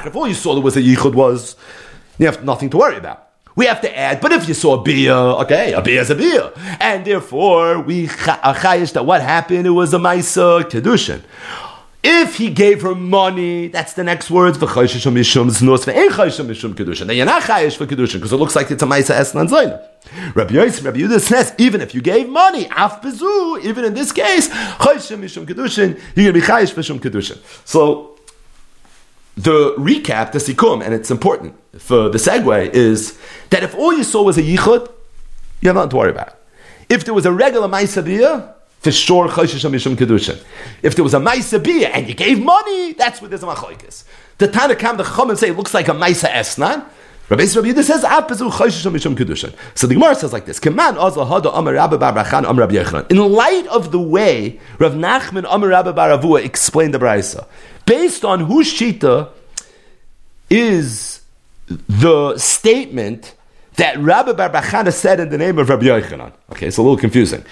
[0.05, 1.55] If all you saw was a yichud was,
[2.17, 3.28] you have nothing to worry about.
[3.59, 6.15] We have to add, but if you saw a beer, okay, a beer is a
[6.15, 6.53] beer.
[6.79, 11.21] And therefore, we chayish that what happened, it was a maisa kedushin.
[12.01, 14.57] If he gave her money, that's the next words.
[14.57, 14.93] Then you're not
[17.43, 19.49] chayish for kedushin because it looks like it's a ma'isa esnan.
[20.33, 24.13] Rabbi Yosef, Rabbi Yehuda says even if you gave money, af bezu, even in this
[24.13, 27.37] case, chayish mishum kedushin, you're gonna be chayish for kedushin.
[27.67, 28.18] So
[29.39, 33.17] the recap, the sikum, and it's important for the segue is
[33.51, 34.91] that if all you saw was a yichud,
[35.61, 36.37] you have nothing to worry about.
[36.89, 40.41] If there was a regular ma'isa for sure Choshesh Mishum Kedushin.
[40.81, 41.59] If there was a Maisa
[41.93, 44.05] and you gave money, that's where there's a Machoikis.
[44.37, 46.85] The Tanakam, the Chacham say it looks like a Maisa Esnan.
[47.29, 50.95] Rabbi Yisrael Yehuda says, "Apazu Choshesh Mishum Kedushin." So the Gemara says like this: "Keman
[50.95, 55.69] Ozla Hada Amar Rabbi Amar Rabbi Yochanan." In light of the way Rav Nachman Amar
[55.69, 57.45] Rabbi Bar explained the Brisa,
[57.85, 59.29] based on whose shita
[60.49, 61.21] is
[61.87, 63.35] the statement
[63.75, 66.33] that Rabbi Bar Brachana said in the name of Rabbi Yochanan.
[66.51, 67.43] Okay, it's a little confusing.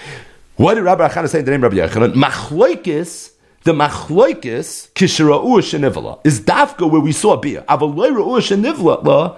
[0.55, 2.13] What did Rabbi Achana say in the name of Rabbi Yochanan?
[2.13, 3.31] Machloikis,
[3.63, 7.63] the machloikis, kishra'u shenivala, is dafka where we saw a ra'u
[8.39, 9.37] shenivala,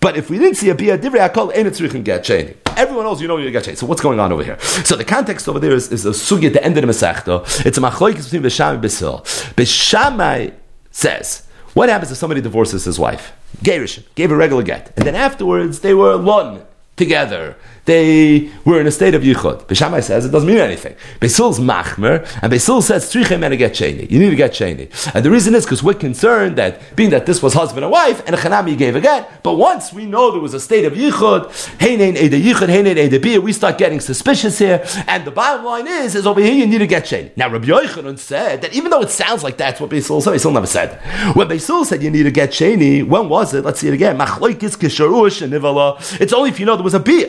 [0.00, 2.56] but if we didn't see a bia, divrei akol, it get sheni.
[2.76, 3.76] Everyone else, you know, you get sheni.
[3.76, 4.58] So what's going on over here?
[4.60, 7.66] So the context over there is, is a sugi at the end of the Masechta.
[7.66, 9.22] It's a machloikis between Besham and Besil.
[9.54, 10.54] Beshamai
[10.90, 13.32] says, what happens if somebody divorces his wife?
[13.58, 14.92] Gerishin, gave a regular get.
[14.96, 16.64] And then afterwards, they were alone
[16.96, 17.56] together
[17.86, 19.66] they were in a state of yichud.
[19.66, 20.94] Beishamai says it doesn't mean anything.
[21.20, 24.10] Beisul's machmer, and Beisul says tzrichem and get sheni.
[24.10, 27.26] You need to get sheni, and the reason is because we're concerned that being that
[27.26, 30.30] this was husband and wife, and a chanami gave a get, but once we know
[30.30, 31.46] there was a state of yichud,
[31.78, 34.84] heinen eda yichud, heinen eda bia, we start getting suspicious here.
[35.06, 37.30] And the bottom line is, is over here you need to get sheni.
[37.36, 40.52] Now Rabbi Yochanan said that even though it sounds like that's what Beisul said, Beisul
[40.52, 41.00] never said.
[41.36, 43.64] When Beisul said you need to get sheni, when was it?
[43.64, 44.16] Let's see it again.
[44.16, 47.28] Kisharush and It's only if you know there was a bia.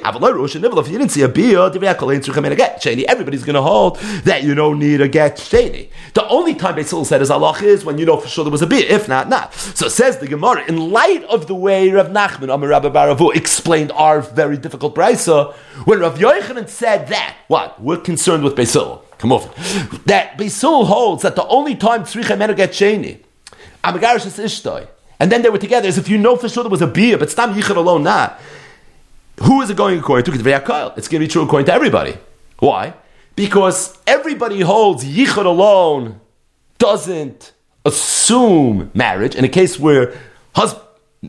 [0.56, 5.08] If you didn't see a bia, everybody's going to hold that you don't need a
[5.08, 5.90] get sheni.
[6.14, 8.62] The only time Beisil said is Allah is when you know for sure there was
[8.62, 8.86] a bia.
[8.88, 9.54] If not, not.
[9.54, 13.92] So says the Gemara, in light of the way Rav Nachman, Amar Rabbi Baravu, explained
[13.94, 15.54] our very difficult brisa,
[15.86, 17.82] when Rav Yochanan said that, what?
[17.82, 19.02] We're concerned with Beisil.
[19.18, 19.50] Come over.
[20.06, 23.20] That Beisil holds that the only time Tzricha Menu get sheni,
[23.84, 24.88] Amagarish is Ishtoi.
[25.20, 27.18] And then they were together as if you know for sure there was a beer,
[27.18, 28.40] but Stam Yichud alone not.
[29.42, 30.32] Who is it going according to?
[30.98, 32.18] It's going to be true according to everybody.
[32.60, 32.94] Why?
[33.36, 36.20] Because everybody holds yichud alone
[36.80, 37.54] doesn't
[37.86, 39.36] assume marriage.
[39.36, 40.18] In a case where
[40.56, 40.84] husband,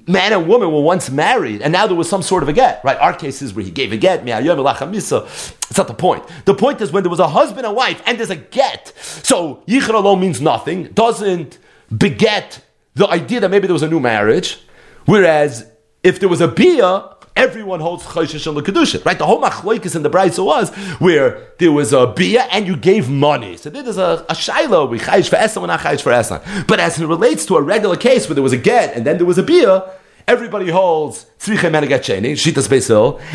[0.06, 2.82] man and woman were once married and now there was some sort of a get,
[2.84, 2.98] right?
[2.98, 4.20] Our case is where he gave a get.
[4.26, 6.24] It's not the point.
[6.44, 8.92] The point is when there was a husband and wife and there's a get.
[8.98, 11.58] So yichud alone means nothing, doesn't
[11.96, 14.58] beget the idea that maybe there was a new marriage.
[15.04, 15.70] Whereas
[16.02, 19.16] if there was a bia, everyone holds Choshesh and Kedusha, right?
[19.16, 23.08] The whole machloikis in the Brisa was where there was a bia and you gave
[23.08, 23.56] money.
[23.56, 26.66] So there's a, a shaila, we chayish for esan, we're not chayish for esan.
[26.66, 29.18] But as it relates to a regular case where there was a get and then
[29.18, 29.88] there was a bia,
[30.28, 32.08] everybody holds tzrichem and a get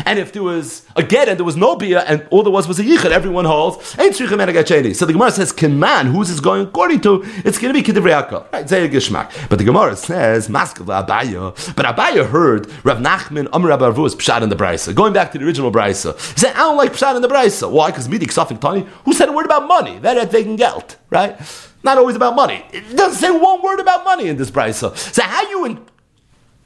[0.06, 2.68] and if there was a get and there was no bia and all there was
[2.68, 4.96] was a yichud, everyone holds ain't tzrichem and a get.
[4.96, 7.82] So the Gemara says, "Can man who's this going according to?" It's going to be
[7.82, 8.14] kedivrei
[8.52, 8.64] right?
[8.64, 9.48] Zayir gishmak.
[9.48, 14.42] But the Gemara says, "Maskav Abaya," but Abaya heard Rav Nachman Amr Rabbi Arvus pshat
[14.42, 14.94] in the brisa.
[14.94, 17.68] Going back to the original brisa, he said, "I don't like pshat in the brisa.
[17.68, 17.90] Why?
[17.90, 18.86] Because midik safik tani.
[19.04, 19.98] Who said a word about money?
[19.98, 21.36] That at taking geld, right?"
[21.82, 22.64] Not always about money.
[22.72, 24.96] It doesn't say one word about money in this brisa.
[24.96, 25.80] So how you in,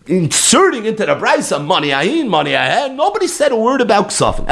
[0.09, 2.95] inserting into the brisa money I ahin, money I ahead.
[2.95, 4.47] Nobody said a word about ksafin.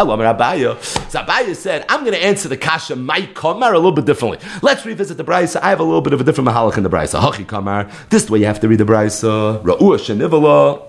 [1.11, 4.39] So Abaya said, I'm going to answer the kasha my kamar a little bit differently.
[4.63, 5.61] Let's revisit the brisa.
[5.61, 7.21] I have a little bit of a different mahalach in the brisa.
[7.21, 7.91] Hachi kamar.
[8.11, 9.63] This way you have to read the brisa.
[9.63, 10.83] Ra'ua shenivala.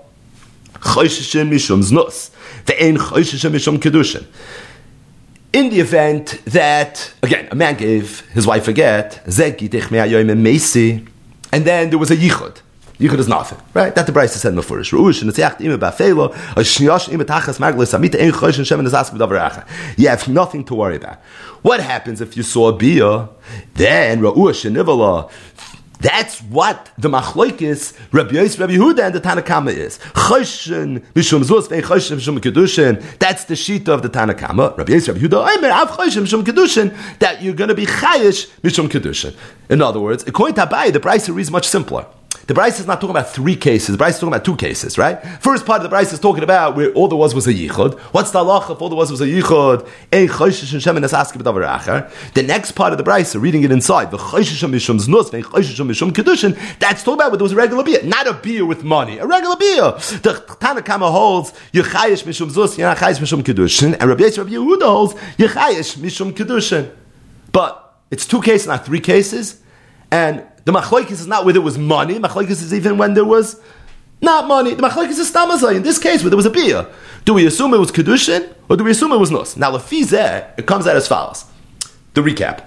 [0.79, 2.29] chosheshin mishum znus,
[2.65, 4.25] ve'en chosheshin mishum kedushin.
[5.53, 9.33] In the event that, again, a man gave his wife a get, and
[11.65, 12.61] then there was a yichud.
[12.99, 13.93] Yichud is nothing, right?
[13.93, 14.91] That the Bryce said mefurish.
[14.91, 18.89] Ruush and Tziach ima ba'felo, a shnyosh ima tachas maglis amita ein chosh and shemen
[18.89, 19.67] azask b'davar
[19.97, 21.17] You have nothing to worry about.
[21.61, 23.29] What happens if you saw a bia?
[23.75, 25.29] Then Ruush and Nivala,
[25.99, 29.97] that's what the machlokes Rabbi Yosef, Rabbi Yehuda, and the Tanakama is.
[30.13, 33.01] Choshen mishum zuz vein choshen mishum kedushin.
[33.19, 34.77] That's the sheet of the Tanakama.
[34.77, 36.95] Rabbi Yosef, Rabbi Yehuda, Omer av choshen mishum kedushin.
[37.19, 39.35] That you're going to be chayish mishum kedushin.
[39.69, 42.05] In other words, according to Abai, the price is much simpler.
[42.45, 43.89] The Bryce is not talking about three cases.
[43.89, 45.21] The Bryce is talking about two cases, right?
[45.41, 47.99] First part of the Bryce is talking about where all there was was a yichud.
[48.13, 49.87] What's the halacha if all there was was a yichud?
[52.33, 54.17] The next part of the Bryce, reading it inside, the
[56.79, 59.25] that's talking about where there was a regular beer, not a beer with money, a
[59.25, 59.91] regular beer.
[59.91, 66.31] The Tanakama holds yechayish mishum zus, yechayish mishum kedushin, and Rabbi Yehuda holds yechayish mishum
[66.33, 66.91] kedushin.
[67.51, 69.61] But it's two cases, not three cases,
[70.11, 72.19] and the machlokes is not whether it was money.
[72.19, 73.61] Machlokes is even when there was
[74.21, 74.73] not money.
[74.73, 75.77] The machlokes is stamazai.
[75.77, 76.85] In this case, where there was a beer,
[77.23, 79.55] do we assume it was kedushin or do we assume it was nus?
[79.55, 81.45] Now, lefizeh, it comes out as follows.
[82.15, 82.65] The recap: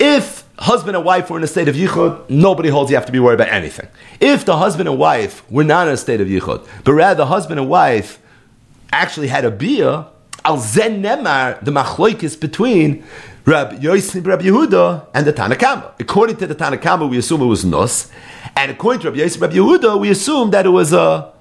[0.00, 3.12] If husband and wife were in a state of yichud, nobody holds you have to
[3.12, 3.88] be worried about anything.
[4.20, 7.26] If the husband and wife were not in a state of yichud, but rather the
[7.26, 8.22] husband and wife
[8.90, 10.06] actually had a beer,
[10.46, 13.04] al zen nemar the machlokes between
[13.46, 15.92] Rabbi Yosef, Rabbi Yehuda, and the Tanakama.
[16.00, 18.10] According to the Tanakama, we assume it was Nos,
[18.56, 21.32] and according to Rabbi Yosef, Rabbi Yehuda, we assume that it was a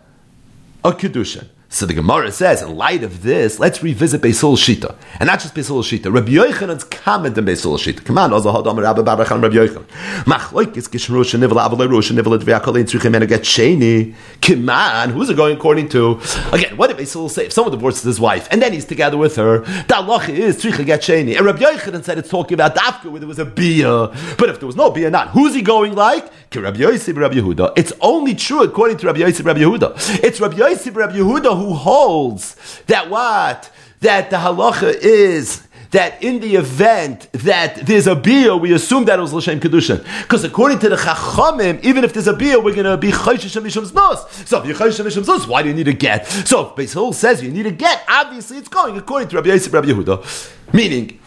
[0.83, 1.47] a kedushin.
[1.73, 4.95] So the Gemara says, in light of this, let's revisit Beisul Shita.
[5.19, 6.13] And not just Beisul Shita.
[6.13, 8.05] Rabbi Yochanan's comment in Beisul Shita.
[8.05, 9.83] Come on, hold on, Rabbi Barachan, Rabbi Yochan.
[10.25, 14.13] Machloikis gishrosh nivel avalei rosh nivel adviakolin tzruchem and get sheni.
[14.39, 16.19] Come on, who's it going according to?
[16.51, 17.47] Again, what did Beisul say?
[17.47, 20.85] If someone divorces his wife, and then he's together with her, the Allah is tzruchem
[20.85, 21.35] get sheni.
[21.35, 24.09] And Rabbi Yochanan said it's talking about dafka where there was a bia.
[24.37, 25.29] But if there was no bia, not.
[25.29, 26.31] Who's he going like?
[26.55, 27.73] Rabbi Yosef, Rabbi Yehuda.
[27.75, 30.23] It's only true according to Rabbi Yosef, Rabbi Yehuda.
[30.23, 32.55] It's Rabbi Yosef, Rabbi Yehuda who holds
[32.87, 33.71] that what?
[34.01, 39.19] That the halacha is that in the event that there's a beer, we assume that
[39.19, 40.03] it was l'shem kedushin.
[40.23, 43.61] Because according to the chachamim, even if there's a beer, we're going to be chayshish
[43.61, 44.29] mishum's nos.
[44.47, 46.27] So if you're nos, why do you need a get?
[46.27, 49.71] So if Beis says you need a get, obviously it's going according to Rabbi Yosef,
[49.71, 50.73] Rabbi Yehuda.
[50.73, 51.19] Meaning,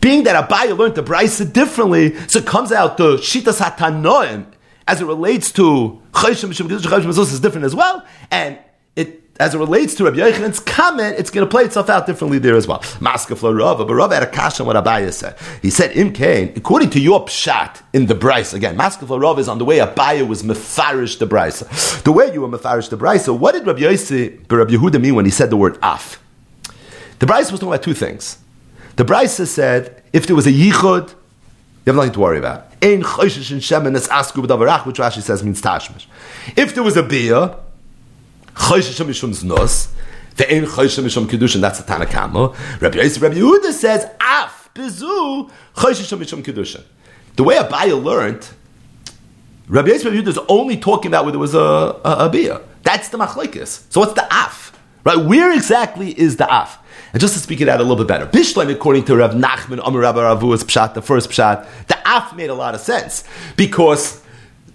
[0.00, 4.46] being that Abaya learned the Brisa differently, so it comes out the Shitas Hatanoim
[4.88, 8.58] as it relates to Chayshim Mishum Kedushin is different as well, and
[9.38, 12.56] as it relates to Rabbi Yochanan's comment, it's going to play itself out differently there
[12.56, 12.80] as well.
[13.00, 15.36] Maskefla Rava, but Rava had a kasha on what Abaya said.
[15.62, 19.48] He said, Im Kain, according to your pshat in the Bryce, again, Maskefla Rava is
[19.48, 21.60] on the way Abaya was mefarish the Bryce.
[22.02, 25.24] The way you were mefarish the Bryce, what did Rabbi Yosef, Rabbi Yehuda mean when
[25.24, 26.20] he said the word af?
[27.20, 28.38] The Bryce was talking about two things.
[28.96, 31.16] The Brisa said, if there was a yichud, you
[31.86, 32.66] have nothing to worry about.
[32.82, 36.06] Ein choishish in shemen es asku b'davarach, which Rashi says means tashmish.
[36.56, 37.56] If there was a bia,
[38.58, 39.88] choishish mishum znos,
[40.36, 42.54] ve'ein choishish mishum kedushin, that's the Tanakama.
[42.80, 46.82] Rabbi Yosef, Rabbi Yehuda says, af bezu choishish mishum kedushin.
[47.36, 48.48] The way Abaya learned,
[49.68, 52.60] Rabbi Yosef, Rabbi Yehuda is only talking about where there was a, a, a bia.
[52.82, 53.90] That's the machlekes.
[53.92, 54.72] So what's the af?
[55.04, 55.18] Right?
[55.18, 56.78] Where exactly is the af?
[57.12, 59.80] And just to speak it out a little bit better, Bishleim, according to Rav Nachman,
[59.82, 63.24] Amar Rabbi Ravu's pshat, the first pshat, the af made a lot of sense
[63.56, 64.22] because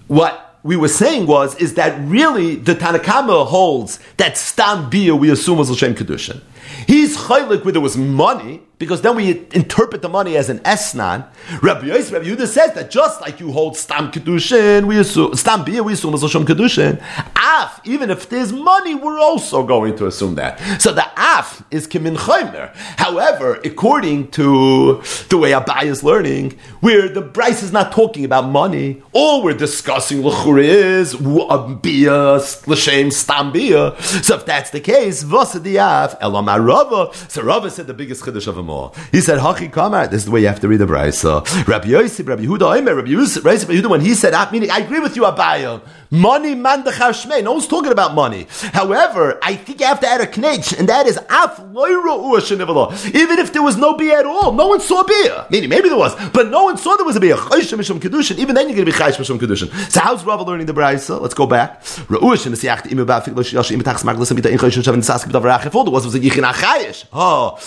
[0.08, 5.30] what we were saying was is that really the Tanakama holds that stam bia we
[5.30, 6.41] assume was L'Shem Kedushin.
[6.88, 11.26] He's chaylik where there was money, because then we interpret the money as an esnan.
[11.62, 15.64] Rabbi Yosef, Rabbi Yehuda says that just like you hold stam kedushin, we assume stam
[15.64, 17.02] bia, we assume as Hashem kedushin.
[17.36, 20.60] Af, even if there's money, we're also going to assume that.
[20.82, 22.76] So the af is kimin chaymer.
[22.98, 28.50] However, according to the way Abai is learning, where the Bryce is not talking about
[28.50, 32.36] money, all we're discussing l'chur is bia
[32.68, 33.96] l'shem stam bia.
[34.02, 37.16] So if that's the case, v'asa v'asadiaf elamar Rava.
[37.30, 38.96] So Rava said the biggest chiddush of them all.
[39.12, 41.68] He said, Hachi Kamar, this is the way you have to read the Brisa.
[41.68, 45.00] Rabbi Yosef, Rabbi Yehuda, Omer, Rabbi Yosef, Rabbi Yehuda, when he said, meaning, I agree
[45.00, 45.82] with you, Abaya.
[46.14, 47.44] Money man shmei.
[47.44, 48.46] No one's talking about money.
[48.72, 53.52] However, I think you have to add a knetch, and that is af Even if
[53.52, 55.48] there was no beer at all, no one saw beer.
[55.50, 57.34] Meaning, maybe there was, but no one saw there was a beer.
[57.34, 59.72] Even then, you're going to be chayish mishum kedushin.
[59.92, 61.20] So how's Rava learning the Brisa?
[61.20, 61.82] Let's go back.
[61.82, 65.26] Reush and the imi ba fiklo shiyash imi tachs maglas imi ta'in chayish shavin sask
[65.26, 67.06] b'davar All there was was a yichin achayish.
[67.12, 67.58] Oh,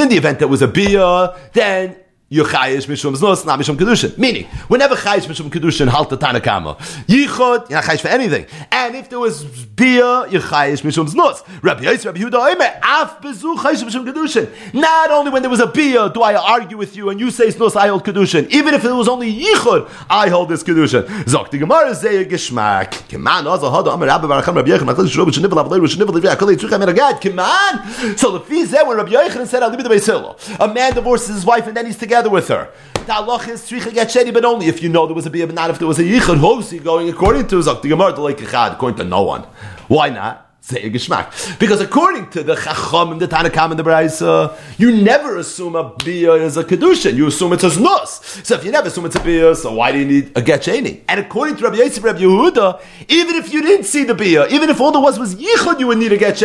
[0.00, 1.96] in the event that was a beer, then
[2.30, 4.16] you chayish mishum znos, not mishum kedushin.
[4.16, 6.76] Meaning, whenever chayish mishum kedushin, halt the tanakama.
[7.06, 8.46] Yichud, you're not chayish for anything.
[8.72, 11.44] And if there was beer, you chayish mishum znos.
[11.62, 14.48] Rabbi Yisrael, Rabbi Yehuda, Omer, af bezu chayish mishum kedushin.
[14.72, 17.48] Not only when there was a beer do I argue with you and you say
[17.48, 18.48] znos, I hold kedushin.
[18.48, 21.04] Even if it was only yichud, I hold this kedushin.
[21.24, 22.90] Zok the Gemara zeh geschmack.
[23.06, 26.56] Keman ozo hodo Amar Rabbi Baracham Rabbi Yechon Machlis Shrob Shnivel Avlei Shnivel Livri Akol
[26.56, 27.20] Yitzchak Meragad.
[27.20, 28.18] Keman.
[28.18, 30.36] So the fee said when Rabbi Yechon said I'll leave the Beisilo.
[30.58, 32.70] A man divorces his wife and then he's together with her.
[32.94, 35.46] The halach is tzricha get sheni, but only if you know there was a biyah,
[35.46, 36.38] but not if there was a yichud.
[36.38, 39.42] Hosi going according to Zok the Gemara, like according to no one.
[39.88, 40.43] Why not?
[40.66, 41.58] Say geschmack.
[41.58, 46.32] Because according to the Chacham, the Tanakam, and the Braisa, you never assume a bia
[46.32, 47.16] is a kedushin.
[47.16, 48.42] You assume it's a znus.
[48.42, 50.66] So if you never assume it's a bia, so why do you need a get
[50.66, 54.70] And according to Rabbi Yosef, Rabbi Yehuda, even if you didn't see the bia, even
[54.70, 56.38] if all there was was yichud, you would need a get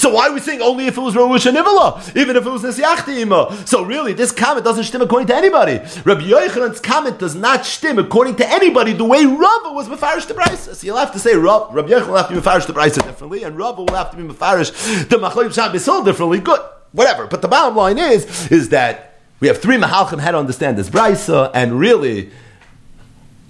[0.00, 2.62] So why are we saying only if it was Rosh Nivala, even if it was
[2.62, 5.74] Nesyachti So really, this comment doesn't stem according to anybody.
[6.06, 10.32] Rabbi Yochanan's comment does not stem according to anybody the way Rav was mefarish the
[10.32, 10.74] Braisa.
[10.74, 13.42] So you'll have to say Rav, Rabbi Yochanan will have to mefarish the Braisa differently,
[13.42, 16.38] and Rabba will have to be mafarish the machlokes shot sold differently.
[16.38, 16.60] Good,
[16.92, 17.26] whatever.
[17.26, 20.88] But the bottom line is is that we have three mahalchim had to understand this
[20.88, 22.30] brisa, and really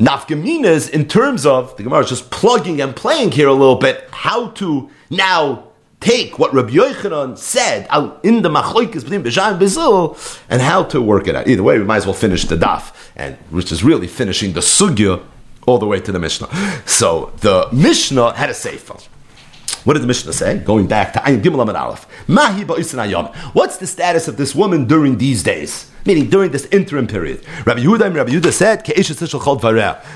[0.00, 4.08] nafkaminas in terms of the Gemara is just plugging and playing here a little bit
[4.10, 5.64] how to now
[6.00, 10.16] take what Rabbi Yochanan said out in the machlokes between Bishan and Bizil
[10.48, 11.48] and how to work it out.
[11.48, 14.60] Either way, we might as well finish the daf, and which is really finishing the
[14.60, 15.22] sugya
[15.66, 16.48] all the way to the Mishnah.
[16.86, 18.96] So the Mishnah had a sefer.
[19.88, 20.58] What did the Mishnah say?
[20.58, 22.06] Going back to Ayin Gimel Amid Aleph.
[22.28, 23.34] Mahi Ayom.
[23.54, 25.90] What's the status of this woman during these days?
[26.04, 27.42] Meaning during this interim period.
[27.64, 28.86] Rabbi Yehuda Rabbi Yehuda said,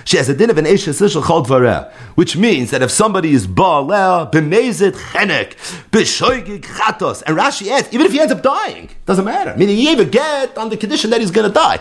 [0.05, 3.33] She has a din of an Esha Sishal Chol Dvareh, which means that if somebody
[3.33, 5.55] is Baaleh, B'mezit Chenek,
[5.91, 9.57] B'shoigig Chatos, and Rashi adds, even if he ends up dying, doesn't matter.
[9.57, 11.81] Meaning he even get on the condition that he's going to die.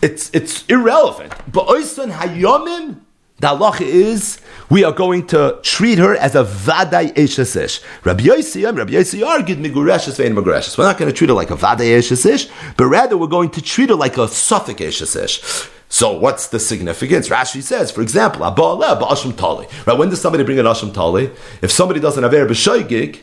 [0.00, 1.34] It's, it's irrelevant.
[1.52, 3.00] But Hayomim,
[3.38, 7.82] the halacha is we are going to treat her as a vaday eshesesh.
[8.04, 10.76] Rabbi Yossi, Rabbi Yossi argued migureshes vein migureshes.
[10.76, 13.62] We're not going to treat her like a vaday eshesesh, but rather we're going to
[13.62, 15.70] treat her like a suffix eshesesh.
[15.88, 17.28] So what's the significance?
[17.28, 19.66] Rashi says, for example, tali.
[19.86, 19.98] Right?
[19.98, 21.30] When does somebody bring an asham tali?
[21.62, 23.20] If somebody doesn't have air b'shoigig,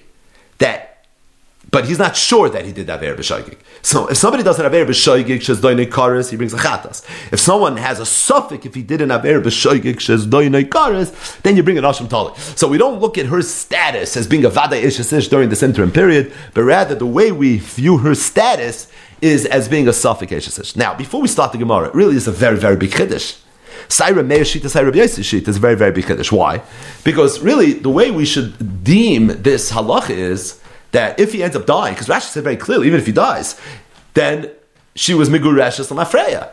[0.58, 0.95] that
[1.76, 3.58] but he's not sure that he did that Aver B'Shaygig.
[3.82, 7.04] So if somebody doesn't have Aver B'Shaygig, Shez Doine Karis, he brings a Chatas.
[7.34, 11.58] If someone has a suffix, if he didn't have Aver B'Shaygig, Shez Doine Karis, then
[11.58, 12.34] you bring an Asham Tali.
[12.56, 15.92] So we don't look at her status as being a Vada Ishasish during this interim
[15.92, 18.90] period, but rather the way we view her status
[19.22, 20.78] is as being a suffix.
[20.78, 23.36] Now, before we start the Gemara, it really is a very, very big Kiddush.
[23.90, 26.32] Saira Meir Shita, Saira B'Yosef Shita is very, very big Kiddush.
[26.32, 26.62] Why?
[27.04, 30.62] Because really, the way we should deem this halacha is
[30.96, 33.60] that if he ends up dying, because Rashi said very clearly, even if he dies,
[34.14, 34.50] then
[34.96, 36.50] she was migureshes Lamafreya.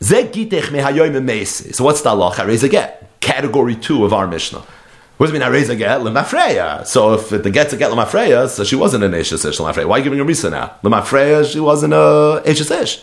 [0.00, 2.46] So what's the halacha?
[2.46, 3.20] Raise a get.
[3.20, 4.64] Category two of our Mishnah.
[5.16, 5.42] What does it mean?
[5.42, 6.88] I raise a get.
[6.88, 9.86] So if the get's a get lemafreya, so she wasn't an eshes ish lemafreya.
[9.86, 10.74] Why are you giving a reason now?
[10.82, 13.02] Lemafreya, she wasn't a eshes ish.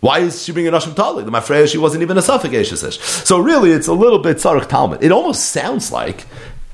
[0.00, 1.24] Why is she bringing a Nashim Tali?
[1.24, 2.98] Lemafreya, she wasn't even a suffix eshes ish.
[2.98, 5.02] So really, it's a little bit tzarich talmud.
[5.02, 6.26] It almost sounds like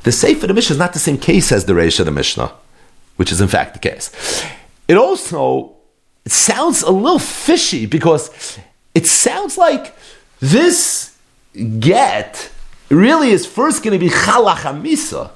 [0.02, 2.50] the Sefer the Mishnah is not the same case as the Reish of the Mishnah
[3.20, 4.10] which is in fact the case.
[4.88, 5.76] It also
[6.26, 8.58] sounds a little fishy because
[8.94, 9.94] it sounds like
[10.40, 11.14] this
[11.80, 12.50] get
[12.88, 15.32] really is first going to be chalachamisa.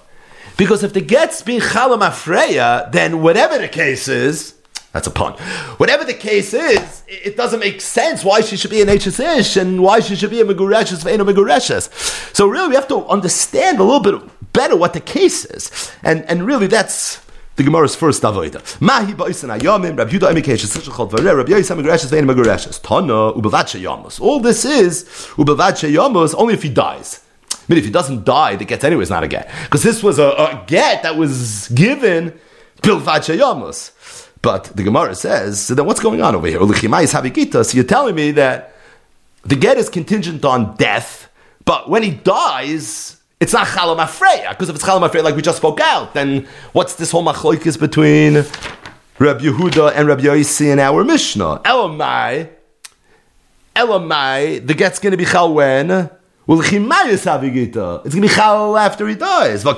[0.56, 4.54] Because if the get's being chalamafreya, then whatever the case is,
[4.92, 5.34] that's a pun.
[5.76, 9.82] Whatever the case is, it doesn't make sense why she should be an HSish and
[9.82, 11.90] why she should be a Megureshes Ve'ena Megureshes.
[12.34, 15.92] So really we have to understand a little bit better what the case is.
[16.02, 17.23] And, and really that's
[17.56, 18.80] the Gemara's first avoida.
[18.80, 22.82] Mahi ba'isen ayamim, Rabbi Yehuda emikesh, such a chol vare, Rabbi Yisam megreshes vein megreshes.
[22.82, 24.20] Tana ubavatshe yamos.
[24.20, 25.04] All this is
[25.36, 27.20] ubavatshe yamos only if he dies.
[27.50, 29.50] I mean, if he doesn't die, the get anyway is not a get.
[29.62, 32.38] Because this was a, a get that was given
[32.82, 33.92] bilvatshe yamos.
[34.42, 36.58] But the Gemara says, so then what's going on over here?
[36.58, 38.74] So you're telling me that
[39.42, 41.30] the get is contingent on death,
[41.64, 45.42] but when he dies, it's not Chalam Afreya, because if it's Chalam Afreya, like we
[45.42, 48.34] just spoke out, then what's this whole machloikis between
[49.18, 51.60] Reb Yehuda and Reb Yosi in our Mishnah?
[51.64, 52.48] Elamai,
[53.76, 56.10] Elamai, the get's going to be Chal when?
[56.46, 56.92] Well, It's going
[58.06, 59.64] to be Chal after he dies.
[59.64, 59.76] Right,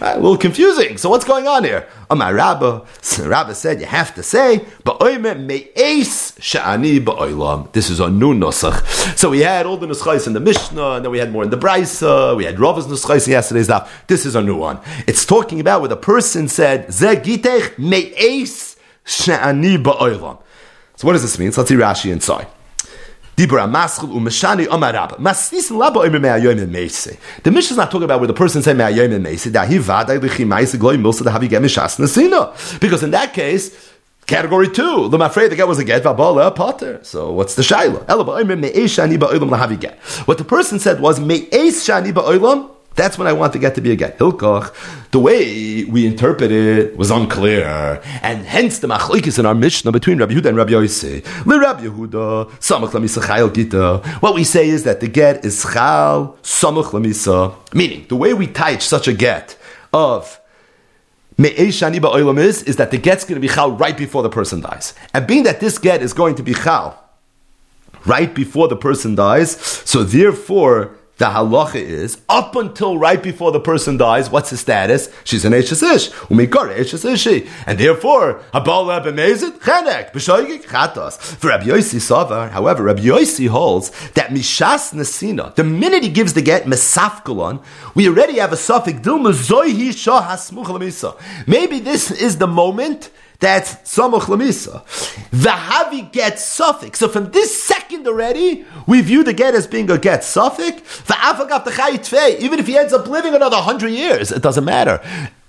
[0.00, 0.96] a little confusing.
[0.96, 1.86] So what's going on here?
[2.10, 2.86] Oh, my Rabba,
[3.20, 4.64] Rabba said you have to say,
[6.38, 7.02] sha'ani.
[7.72, 9.18] This is a new nusach.
[9.18, 11.50] So we had all the nuschais in the Mishnah, and then we had more in
[11.50, 13.88] the Brisa, we had Rava's nuschais in yesterday's daf.
[14.06, 14.80] This is a new one.
[15.06, 20.38] It's talking about where the person said, Ze gitech me'es she'ani ba'olam.
[20.96, 21.52] So what does this mean?
[21.52, 22.46] So let's see Rashi inside.
[23.46, 25.16] The
[27.50, 31.60] Mishnah is not talking about where the person said me'ayoyim and meisi gloy milsa you
[31.60, 32.80] mishas.
[32.80, 33.90] Because in that case,
[34.26, 37.00] Category two, the the guy was a get v'abala potter.
[37.02, 38.06] So what's the shaila?
[40.26, 43.80] What the person said was me'es shani ba'olam that's when I want the get to
[43.80, 44.18] be a get.
[44.18, 44.74] Hilkoch,
[45.10, 50.18] the way we interpret it was unclear, and hence the machlokes in our Mishnah between
[50.18, 51.46] Rabbi Yehuda and Rabbi Yossi.
[51.46, 53.98] Le Rabbi Yehuda, samach lamisa gita.
[54.20, 58.46] What we say is that the get is chal samach lamisa, meaning the way we
[58.46, 59.56] teach such a get
[59.92, 60.40] of
[61.38, 64.94] is, is that the get's going to be chal right before the person dies.
[65.14, 67.02] And being that this get is going to be chal
[68.04, 73.60] right before the person dies, so therefore the halacha is up until right before the
[73.60, 74.30] person dies.
[74.30, 75.10] What's his status?
[75.22, 76.10] She's an Eishes Ish.
[76.30, 77.46] Umikar Eishes Ishi.
[77.66, 81.18] And therefore, Habal Rabbi Mezit, Chenek, B'shoigik, Chatos.
[81.18, 86.32] For Rabbi Yossi Savar, however, Rabbi Yossi holds that Mishas Nesina, the minute he gives
[86.32, 87.62] the get Mesafkulon,
[87.94, 93.10] we already have a suffix, Dilma Zoihi Shah Hasmuch Maybe this is the moment
[93.40, 94.84] that's Samuch Lamisa.
[95.30, 96.98] Vahavi get suffix.
[96.98, 101.02] So from this second already, we view the get as being a get suffix.
[101.08, 105.02] Even if he ends up living another hundred years, it doesn't matter.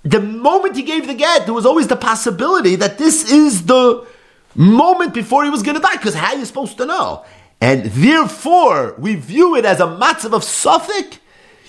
[0.04, 4.06] The moment he gave the get, there was always the possibility that this is the
[4.54, 5.92] moment before he was going to die.
[5.92, 7.24] Because how are you supposed to know?
[7.60, 11.18] And therefore, we view it as a matzav of suffix.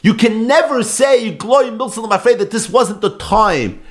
[0.01, 3.82] You can never say, Glory Milson, I'm afraid that this wasn't the time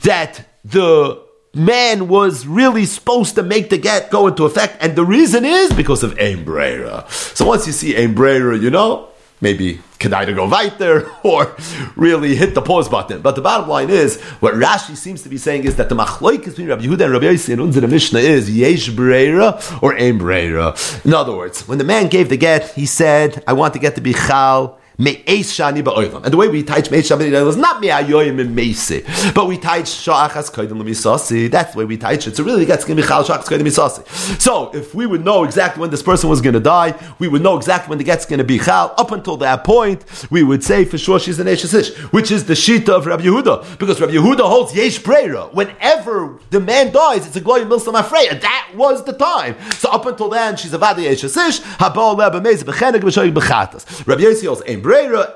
[0.00, 1.23] that the
[1.54, 5.72] man was really supposed to make the get go into effect, and the reason is
[5.72, 7.08] because of Embrera.
[7.10, 9.08] So once you see Embrera, you know,
[9.40, 11.56] maybe can either go right there or
[11.96, 13.22] really hit the pause button.
[13.22, 16.44] But the bottom line is, what Rashi seems to be saying is that the machloik
[16.44, 20.74] between Rabbi Yehuda and Rabbi Yossi in Unzir Mishnah is Yesh Breira or Ein Breira.
[21.04, 23.94] In other words, when the man gave the get, he said, I want the get
[23.94, 28.54] to be Chal And the way we teach me'es shani ba'olam is not me'ayoyim and
[28.54, 29.02] me'se,
[29.34, 31.50] but we teach sha'achas koydem l'misasi.
[31.50, 32.36] That's the way we teach it.
[32.36, 34.40] So really, that's going to be chal sha'achas koydem l'misasi.
[34.40, 37.42] So if we would know exactly when this person was going to die, we would
[37.42, 38.94] know exactly when the get's going to be chal.
[38.96, 41.64] Up until that point, we would say for sure she's an ish,
[42.12, 45.52] which is the shita of Rabbi Yehuda, because Rabbi Yehuda holds yesh breira.
[45.52, 48.40] Whenever the man dies, it's a glory milsam afreya.
[48.40, 49.56] That was the time.
[49.72, 51.64] So up until then, she's a vadi b'shoyik
[53.34, 54.06] b'chatas.
[54.06, 54.62] Rabbi Yossi holds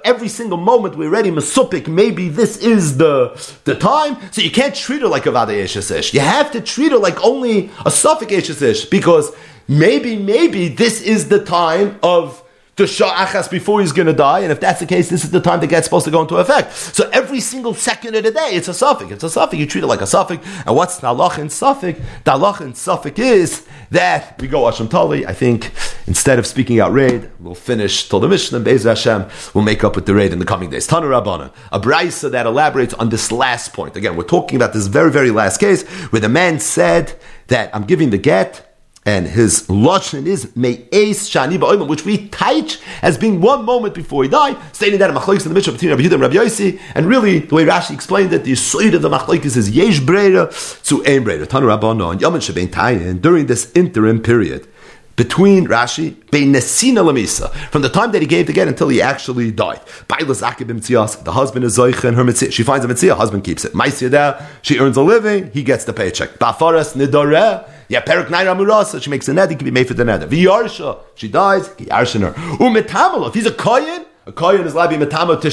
[0.05, 3.31] Every single moment we're ready Masupik, maybe this is the,
[3.65, 4.17] the time.
[4.31, 6.13] So you can't treat her like a Vada Eshesish.
[6.13, 9.33] You have to treat her like only a Suffolk Eshesish because
[9.67, 12.43] maybe, maybe this is the time of
[12.79, 15.41] the Sha'achas before he's going to die, and if that's the case, this is the
[15.41, 16.73] time that gets supposed to go into effect.
[16.73, 19.11] So every single second of the day, it's a suffix.
[19.11, 19.59] It's a suffix.
[19.59, 20.47] You treat it like a suffix.
[20.65, 22.01] And what's the halach in suffix?
[22.25, 25.27] The halach in suffix is that we go Hashem Tali.
[25.27, 25.73] I think
[26.07, 28.61] instead of speaking out raid, we'll finish till the Mishnah.
[28.61, 30.87] Be'ez Hashem, we'll make up with the raid in the coming days.
[30.87, 33.97] Tanu Rabbana, a brisa that elaborates on this last point.
[33.97, 37.15] Again, we're talking about this very, very last case where the man said
[37.49, 38.68] that I'm giving the get
[39.09, 44.23] and his lashon is me'es shani ba'olam, which we teach as being one moment before
[44.23, 46.79] he died, stating that a machlokes in the Mishnah between Rabbi Yehuda and Rabbi Yossi,
[46.95, 50.45] and really the way Rashi explained it, the yisoid of the machlokes is yesh breira
[50.89, 51.47] to ein breira.
[51.47, 54.69] Tanu Rabbana and Yamin Shebein Tayin during this interim period
[55.17, 59.51] between Rashi, Nesina Lamisa, from the time that he gave the get until he actually
[59.51, 59.81] died.
[60.07, 62.53] The husband is Zoicha and her mitzvah.
[62.53, 63.73] She finds a mitzvah, husband keeps it.
[63.73, 66.39] Maisiyada, she earns a living, he gets the paycheck.
[66.39, 69.95] Bafaras Nidoreh, yeah, Perik Naira Murasa, she makes a net, he can be made for
[69.95, 70.21] the net.
[70.29, 71.75] Viyarsha, she dies, her.
[71.75, 75.49] Umetamalo, if he's a koyin, a koyin is labi metama to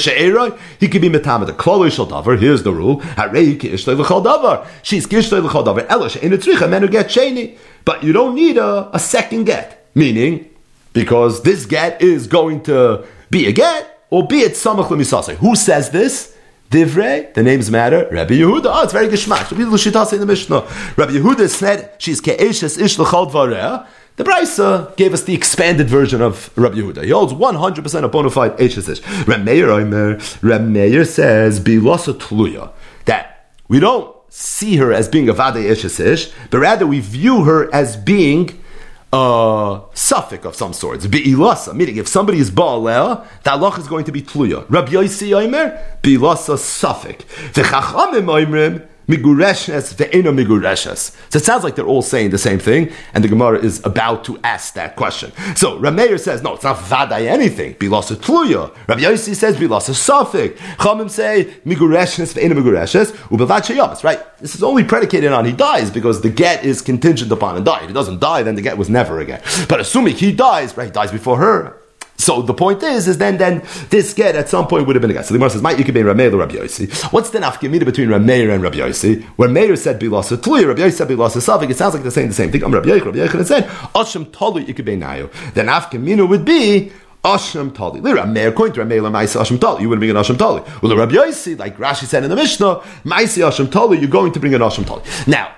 [0.79, 4.67] he can be metama to shal davar, here's the rule, harei ki ishtoi l'chol davar,
[4.83, 7.57] she's ki ishtoi l'chol davar, elosh, in a tzricha, men get sheni.
[7.85, 9.89] But you don't need a, a second get.
[9.95, 10.49] Meaning,
[10.91, 15.35] because this get is going to be a get, albeit samach lemisase.
[15.35, 16.34] Who says this?
[16.69, 18.07] Divrei, the names matter.
[18.11, 19.51] Rabbi Yehuda, oh, it's very geschmack.
[19.51, 20.61] Rabbi Yehuda in the Mishnah.
[20.97, 23.87] Rabbi Yehuda said she's ke'eshes ish l'chal dvareh.
[24.17, 27.03] The Brisa gave us the expanded version of Rabbi Yehuda.
[27.03, 32.71] He holds 100% a bona fide Eishes Reb Meir Omer, Meir says, Bilasa Tluya,
[33.05, 37.73] that we don't see her as being a Vade Eshesish, but rather we view her
[37.73, 38.57] as being
[39.13, 41.09] a suffix of some sort.
[41.09, 44.65] Be'ilasa, meaning if somebody is Baalea, the halach is going to be Tluya.
[44.69, 47.23] Rabbi Yossi Omer, Be'ilasa suffix.
[47.53, 51.15] V'chachamim Oimrim, migureshes ve'eno migureshes.
[51.29, 54.23] So it sounds like they're all saying the same thing, and the Gemara is about
[54.25, 55.31] to ask that question.
[55.55, 57.75] So Rameir says, no, it's not vaday anything.
[57.75, 58.75] Bilasa tluya.
[58.87, 60.57] Rabbi Yossi says bilasa safik.
[60.77, 64.03] Chamim say migureshes ve'eno migureshes ubevat sheyamas.
[64.03, 64.19] Right?
[64.39, 67.81] This is only predicated on he dies because the get is contingent upon a die.
[67.81, 69.43] If he doesn't die, then the get was never a get.
[69.69, 70.85] But assuming he dies, right?
[70.85, 71.77] He dies before her.
[72.17, 75.11] So the point is, is then then this get at some point would have been
[75.11, 75.25] a get.
[75.25, 77.85] So the Gemara says, "Might you could be Rameir or Rabbi Yossi." What's the nafkamina
[77.85, 79.23] between Rameir and Rabbi Yossi?
[79.37, 81.69] Where Meir said bilasa tluya, Rabbi Yossi said bilasa savik.
[81.69, 82.63] It sounds like they're saying the same thing.
[82.63, 83.05] I'm Rabbi Yossi.
[83.05, 83.63] Rabbi Yossi said
[83.93, 85.31] asham tolu you could be nayo.
[85.53, 86.91] The nafkamina would be
[87.25, 88.01] Asham Tali.
[88.01, 89.81] Rameir, according to Rameir, Maisa Asham Tali.
[89.81, 90.61] You wouldn't bring an Asham Tali.
[90.81, 94.31] Well, the Rabbi Yossi, like Rashi said in the Mishnah, Maisi Asham Tali, you're going
[94.31, 95.01] to bring an Asham Tali.
[95.25, 95.51] Now,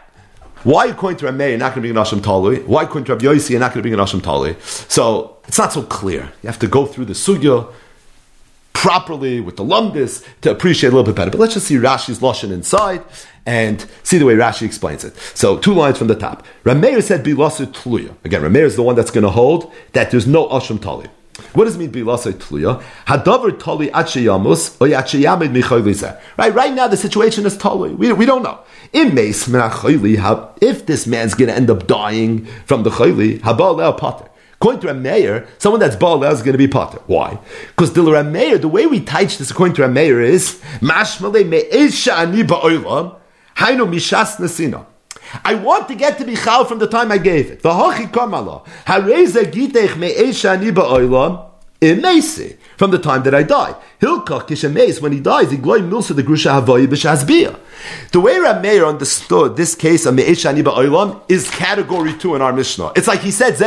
[0.68, 2.59] why according to Rameir, you're not going to bring an Asham Tali?
[2.63, 4.57] Why according to Rabbi Yossi, you're not going to bring an Asham Tali?
[4.89, 6.34] So, it's not so clear.
[6.43, 7.74] You have to go through the sugya
[8.74, 11.32] properly with the lumdis to appreciate a little bit better.
[11.32, 13.01] But let's just see Rashi's lashon inside
[13.45, 15.15] and see the way Rashi explains it.
[15.36, 16.45] So two lines from the top.
[16.65, 18.13] Rameir said bilasu tluya.
[18.26, 21.07] Again, Rameir is the one that's going to hold that there's no asham tali.
[21.53, 22.83] What does it mean bilasay tluya?
[23.05, 26.19] Hadavar tali achayamus or yachayamid michoylizeh.
[26.38, 27.93] Right, right now the situation is tali.
[27.93, 28.59] We, we don't know.
[28.93, 29.47] In meis
[30.61, 34.29] if this man's going to end up dying from the chayli, habal pater.
[34.59, 36.99] According to a mayor, someone that's Baal is going to be Potter.
[37.05, 37.38] Why?
[37.67, 42.17] Because the Rameir, the way we teach this according to a mayor is Mashmale me'esha
[42.17, 43.15] ani ba'olam
[43.55, 44.83] hainu mishas nasina.
[45.43, 47.61] I want to get to Bichal from the time I gave it.
[47.61, 51.45] V'hochi kamala hareza gitech me'esha ani ba'olam
[51.82, 53.75] imesi from the time that I die.
[54.01, 57.59] Hilkach kishameis when he dies, he gloy milsa the grusha havoyi b'shazbiyah.
[58.11, 62.93] The way Rameir understood this case of Me'eshani Ba'olam is category two in our Mishnah.
[62.95, 63.61] It's like he said, So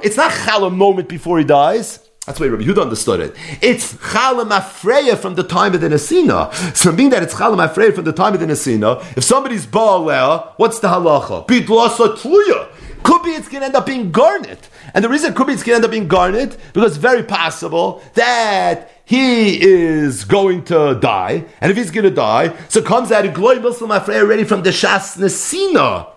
[0.00, 2.05] it's not Chal a moment before he dies.
[2.26, 3.36] That's the way Rabbi Yehuda understood it.
[3.62, 6.52] It's Chalam Afreya from the time of the Nesina.
[6.76, 10.54] So being that it's Chalam Afreya from the time of the Nesina, if somebody's Ba'aleh,
[10.56, 11.46] what's the halacha?
[11.46, 12.68] Bidlasa Tluya.
[13.04, 14.68] Could be it's going to end up being garnet.
[14.92, 17.22] And the reason it could be it's going to end up being garnet, because very
[17.22, 23.12] possible that he is going to die, and if he's going to die, so comes
[23.12, 26.08] out a glory Muslim Afrei already from the Shas Nesina.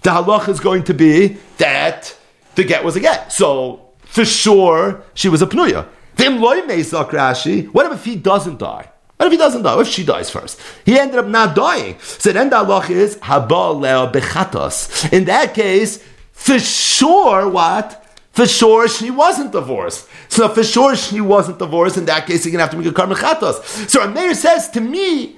[0.00, 2.16] The halach is going to be that
[2.54, 3.32] the get was a get.
[3.32, 3.85] So
[4.16, 5.84] for sure, she was a pnuya.
[7.72, 8.90] What if he doesn't die?
[9.18, 9.76] What if he doesn't die?
[9.76, 10.58] What if she dies first?
[10.86, 11.98] He ended up not dying.
[12.00, 15.12] So then the halach is haba bechatos.
[15.12, 16.02] In that case,
[16.32, 18.06] for sure, what?
[18.32, 20.08] For sure, she wasn't divorced.
[20.30, 21.98] So for sure, she wasn't divorced.
[21.98, 23.90] In that case, you're to have to make a karma chatos.
[23.90, 25.36] So Meir says to me,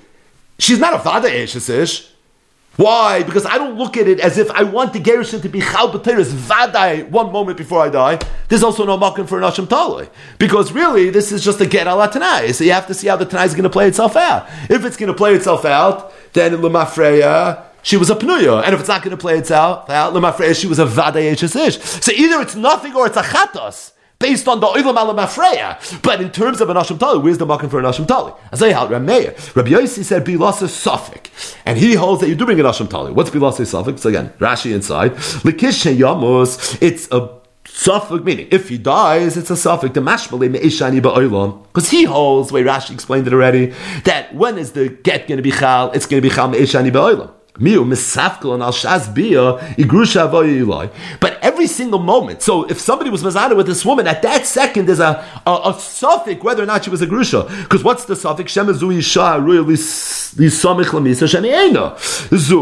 [0.56, 2.08] she's not a father eh, ish.
[2.78, 3.24] Why?
[3.24, 5.90] Because I don't look at it as if I want the Gerushin to be Chal
[5.90, 8.20] B'teres Vadai one moment before I die.
[8.48, 10.08] There's also no Makim for an Asham Taloi.
[10.38, 12.52] Because really, this is just a Get Ala Tanai.
[12.52, 14.46] So you have to see how the Tanai is going to play itself out.
[14.70, 18.78] If it's going to play itself out, then Lemafreya, she was a pnuya, and if
[18.78, 20.16] it's not going to play itself out,
[20.54, 23.90] she was a vadei So either it's nothing or it's a chatos
[24.20, 26.02] based on the oilam alamafreya.
[26.02, 28.32] But in terms of an asham tali, where's the makim for an asham tali?
[28.72, 31.30] Held Rameir, Rabbi Yossi said bilasa suffik,
[31.64, 33.12] and he holds that you do bring an asham tali.
[33.12, 33.98] What's bilasa suffik?
[33.98, 36.78] So again, Rashi inside likishe yamus.
[36.82, 39.94] It's a suffix meaning if he dies, it's a suffix.
[39.94, 43.72] The mashmale me'ishani ba'olam because he holds the way Rashi explained it already
[44.04, 45.92] that when is the get going to be chal?
[45.92, 47.34] It's going to be chal me'ishani ba'olam.
[51.20, 52.42] But every single moment.
[52.42, 55.74] So if somebody was mazada with this woman, at that second there's a, a, a
[55.78, 57.48] suffix whether or not she was a grusha.
[57.62, 58.54] Because what's the suffix?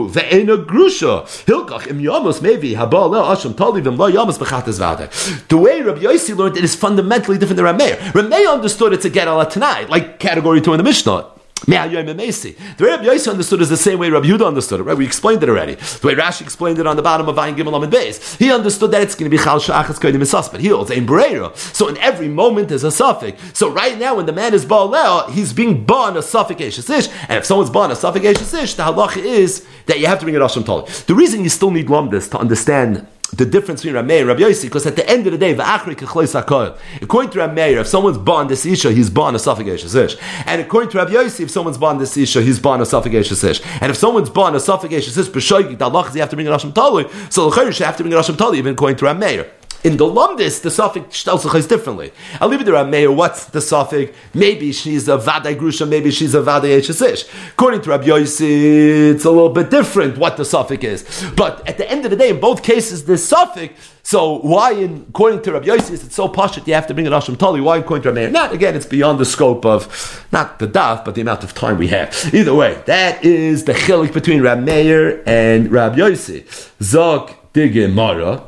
[0.08, 1.24] Ve'ena grusha.
[3.26, 4.96] Asham lo.
[5.48, 7.96] The way Rabbi Yossi learned it is fundamentally different than Rameir.
[8.12, 11.35] Rameir understood it to get a tonight, like category two in the Mishnah.
[11.64, 14.96] The way Rabbi Yossi understood is the same way Rabbi Yehuda understood it, right?
[14.96, 15.74] We explained it already.
[15.74, 18.36] The way Rashi explained it on the bottom of Ayin Gimel and Beis.
[18.36, 21.56] He understood that it's going to be Chal Shachas Kodim But He holds Ein Breira.
[21.56, 23.40] So in every moment there's a suffix.
[23.58, 26.88] So right now when the man is Baal he's being born a suffix.
[26.88, 30.34] And if someone's born a suffix Eshesish, the halacha is that you have to bring
[30.36, 30.84] it Asham Tali.
[31.06, 34.64] The reason you still need Lumdis to understand the difference between Rameir and Rabbi Yossi,
[34.64, 38.92] because at the end of the day, according to Rameir, if someone's born this Isha,
[38.92, 40.16] he's born a ish.
[40.46, 43.60] And according to Rabbi Yossi, if someone's born this Isha, he's born a ish.
[43.80, 46.50] And if someone's born a suffocatious ish, b'shoyik, the Allah you have to bring a
[46.50, 49.48] Rasham Tali, so the you have to bring a Rasham Tali, even according to Rameir.
[49.86, 52.10] In the Lumdis, the suffix shtelsuchais differently.
[52.40, 53.14] I'll leave it to Rameir.
[53.14, 54.10] What's the suffix?
[54.34, 57.22] Maybe she's a Vadai Grusha, maybe she's a Vadai Eshesish.
[57.50, 61.30] According to Rabbi Yossi, it's a little bit different what the suffix is.
[61.36, 65.06] But at the end of the day, in both cases, the suffix so why, in,
[65.08, 67.38] according to Rabbi Yossi, is it so posh that you have to bring an Asham
[67.38, 67.60] Tali?
[67.60, 68.30] Why, according to Rabbi Meir?
[68.30, 71.78] Not again, it's beyond the scope of not the daf, but the amount of time
[71.78, 72.12] we have.
[72.34, 76.44] Either way, that is the chilik between Rabbi Meir and Rabbi Yossi.
[76.82, 77.32] Zog
[77.94, 78.42] Mara.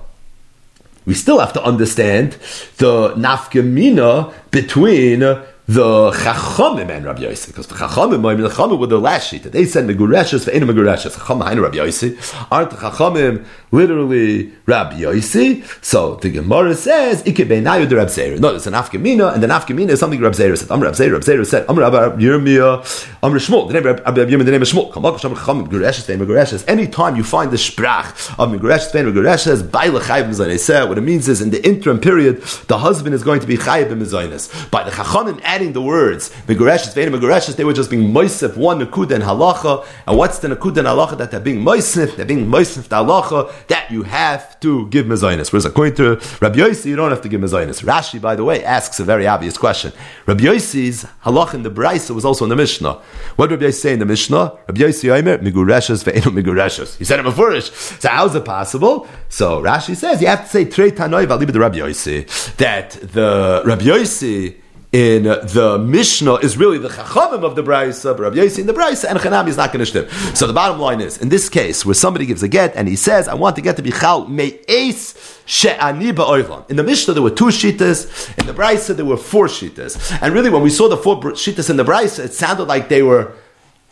[1.08, 2.32] We still have to understand
[2.76, 5.20] the nafkamina between
[5.68, 9.28] the Chachamim and Rabbi Yossi, because the Chachamim, I mean, the Chachamim were the last
[9.28, 9.42] sheet.
[9.42, 11.14] They said Megureshes for any Megureshes.
[11.14, 15.62] Chachamim and Rabbi Yossi aren't the Chachamim literally Rabbi Yossi?
[15.84, 18.38] So the Gemara says Ike Beinayu the Rabbi Zeir.
[18.38, 20.70] No, it's an Afkamina, and the Afkamina is something Rabbi Zeir said.
[20.70, 21.68] Am Rabbi Zeir, Rabbi Zeir said.
[21.68, 23.68] Am Rabbi Yirmiyah, Am Shmuel.
[23.68, 24.90] The name of Rabbi Yirmiyah, the name of Shmuel.
[24.90, 26.66] Come on, Chachamim Megureshes, Vein Megureshes.
[26.66, 30.88] Anytime you find the Sprach of Megureshes, Vein Megureshes, Baila Chayim Mizaynes.
[30.88, 33.88] What it means is in the interim period, the husband is going to be Chayim
[33.90, 34.70] Mizaynes.
[34.70, 38.78] By the Chachamim adding the words Megureshes, Vein Megureshes, they were just being Moisef one
[38.80, 39.84] Nakud and Halacha.
[40.06, 42.14] And what's the Nakud and Halacha that they're being Moisef?
[42.14, 45.52] They're being Moisef the Halacha that you have to give Mezainis.
[45.52, 47.82] Whereas according to Rabbi Yossi, you don't have to give Mezainis.
[47.82, 49.92] Rashi, by the way, asks a very obvious question.
[50.26, 53.00] Rabbi Yossi's halach in the Braisa was also in the Mishnah.
[53.34, 54.58] What did Rabbi Yossi say in the Mishnah?
[54.68, 56.96] Rabbi Yossi Omer, Migureshes ve'enu Migureshes.
[56.98, 57.60] He said it before.
[57.60, 59.08] So how is it possible?
[59.28, 62.26] So Rashi says you have to say Trei Tanoi V'alibi the Rabbi Yossi
[62.56, 64.56] that the Rabbi Yossi
[64.90, 69.04] in the Mishnah is really the Chachamim of the but Rabbi Yossi in the Brayso,
[69.04, 70.36] and Chanami is not going to shtim.
[70.36, 72.96] So the bottom line is, in this case, where somebody gives a get and he
[72.96, 76.70] says, I want the get to be Chal Me'es She'ani Ba'oivlan.
[76.70, 80.18] In the Mishnah there were two shitas, in the Brayso there were four shitas.
[80.22, 83.02] And really when we saw the four shitas in the Brayso, it sounded like they
[83.02, 83.34] were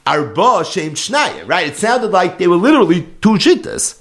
[0.06, 1.66] Arba Shem Shnaya, right?
[1.66, 4.00] It sounded like they were literally two shitas.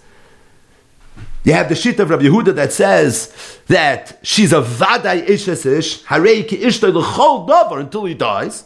[1.45, 3.31] You have the shit of Rabbi Yehuda that says
[3.67, 8.63] that she's a vaday ishesish, harei ki ishtoi l'chol davar until he dies.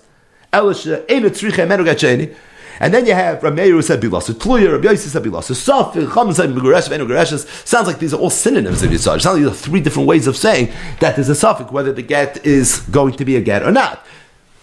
[2.81, 6.13] And then you have Rabbi Meir who said bilas tluya, Rabbi Yossi said bilas safir,
[6.13, 7.45] Chum said meguresh, venu gereshes.
[7.67, 9.19] Sounds like these are all synonyms of Yitzhak.
[9.21, 12.01] Sounds like these are three different ways of saying that there's a suffix, whether the
[12.01, 14.05] get is going to be a get or not.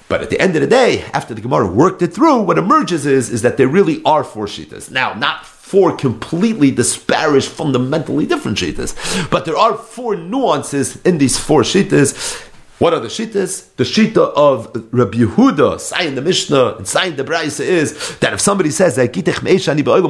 [0.09, 3.07] But at the end of the day, after the Gemara worked it through, what emerges
[3.07, 4.91] is, is that there really are four shitas.
[4.91, 8.95] Now, not four completely disparaged, fundamentally different shitas.
[9.31, 12.45] But there are four nuances in these four shitas.
[12.78, 13.74] What are the shitas?
[13.77, 18.41] The shita of Rabbi Yehuda, saying the Mishnah, and saying the Braisa is that if
[18.41, 19.16] somebody says that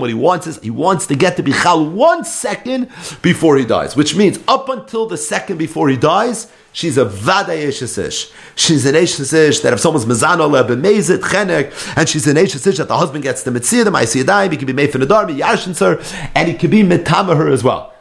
[0.00, 2.90] what he wants is he wants to get to Bichal one second
[3.22, 7.52] before he dies, which means up until the second before he dies, she's a vada
[7.52, 8.30] yeshesish.
[8.54, 12.96] She's an yeshesish that if someone's mezano lebemezit chenek, and she's an yeshesish that the
[12.98, 15.98] husband gets the mitzvah, the ma'asiyadayim, he can be made for nadar, yarshin her,
[16.34, 17.94] and he can be mitama her as well.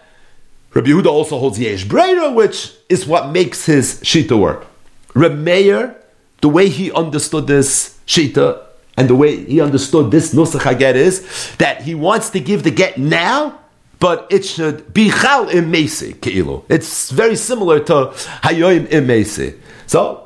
[0.73, 4.65] Rabbi Yehuda also holds yesh breira, which is what makes his shita work.
[5.13, 5.95] Rabbi Meir,
[6.41, 8.61] the way he understood this shita,
[8.97, 12.97] and the way he understood this nusach is that he wants to give the get
[12.97, 13.57] now,
[14.05, 16.63] but it should be chal im keilu.
[16.69, 18.13] It's very similar to
[18.43, 19.55] hayoim im
[19.87, 20.21] So.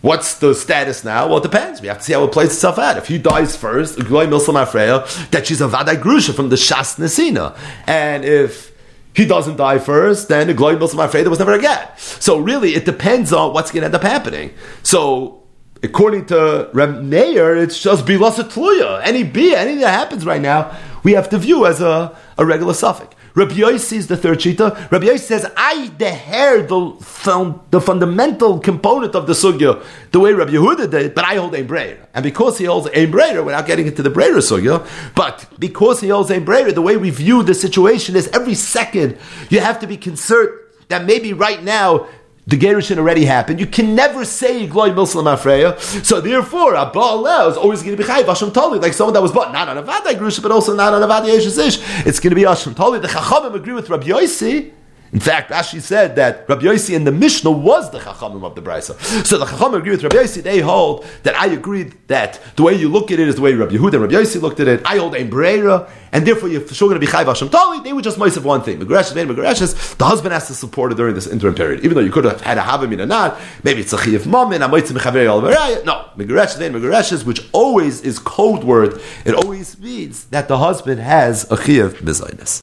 [0.00, 1.28] What's the status now?
[1.28, 1.80] Well, it depends.
[1.80, 2.96] We have to see how it plays itself out.
[2.96, 7.56] If he dies first, that she's a vaday grusha from the Shas Nesina.
[7.86, 8.72] And if
[9.14, 12.00] he doesn't die first, then the glory Milsim afraid there was never a get.
[12.00, 14.52] So really, it depends on what's going to end up happening.
[14.82, 15.42] So
[15.82, 19.00] according to Reb Meir, it's just bilasa tluya.
[19.04, 22.74] Any b anything that happens right now, we have to view as a, a regular
[22.74, 23.14] suffix.
[23.34, 24.90] Rabbi Yossi is the third shita.
[24.90, 30.52] Rabbi Yossi says, I deher the, the fundamental component of the sugya the way Rabbi
[30.52, 32.06] Yehuda did, but I hold a breyer.
[32.12, 36.08] And because he holds a breyer, we're getting into the breyer sugya, but because he
[36.08, 39.16] holds a breyer, the way we view the situation is every second
[39.48, 40.50] you have to be concerned
[40.88, 42.06] that maybe right now
[42.46, 43.60] the Gerushin already happened.
[43.60, 45.78] You can never say Gloy Milslam Afreya.
[46.04, 49.14] So therefore, a Baal oh, is always going to be Chayiv Hashem Tali, like someone
[49.14, 52.06] that was bought not on a Vaday Gerushin, but also not on a Vaday Ish.
[52.06, 52.98] It's going to be Hashem Tali.
[52.98, 54.72] The Chachamim agree with Rabbi Yossi
[55.12, 58.62] in fact, Rashi said that Rabbi Yossi in the Mishnah was the Chachamim of the
[58.62, 58.98] Brisa.
[59.26, 60.42] So the Chachamim agree with Rabbi Yossi.
[60.42, 63.52] They hold that I agreed that the way you look at it is the way
[63.52, 64.80] Rabbi Yehuda and Rabbi Yossi looked at it.
[64.86, 67.80] I hold a Breira, and therefore you're sure going to be Chayv Hashem Tali.
[67.80, 68.78] They were just mice of one thing.
[68.80, 71.84] Megreshus, Megreshus, the husband has to support her during this interim period.
[71.84, 74.62] Even though you could have had a Havim or not, maybe it's a Chiv Mamin,
[74.62, 75.42] a Moitzim Chaveri Al
[75.84, 81.50] No, Megreshus, Megreshus, which always is code word, it always means that the husband has
[81.50, 82.60] a Chiv Mizainis.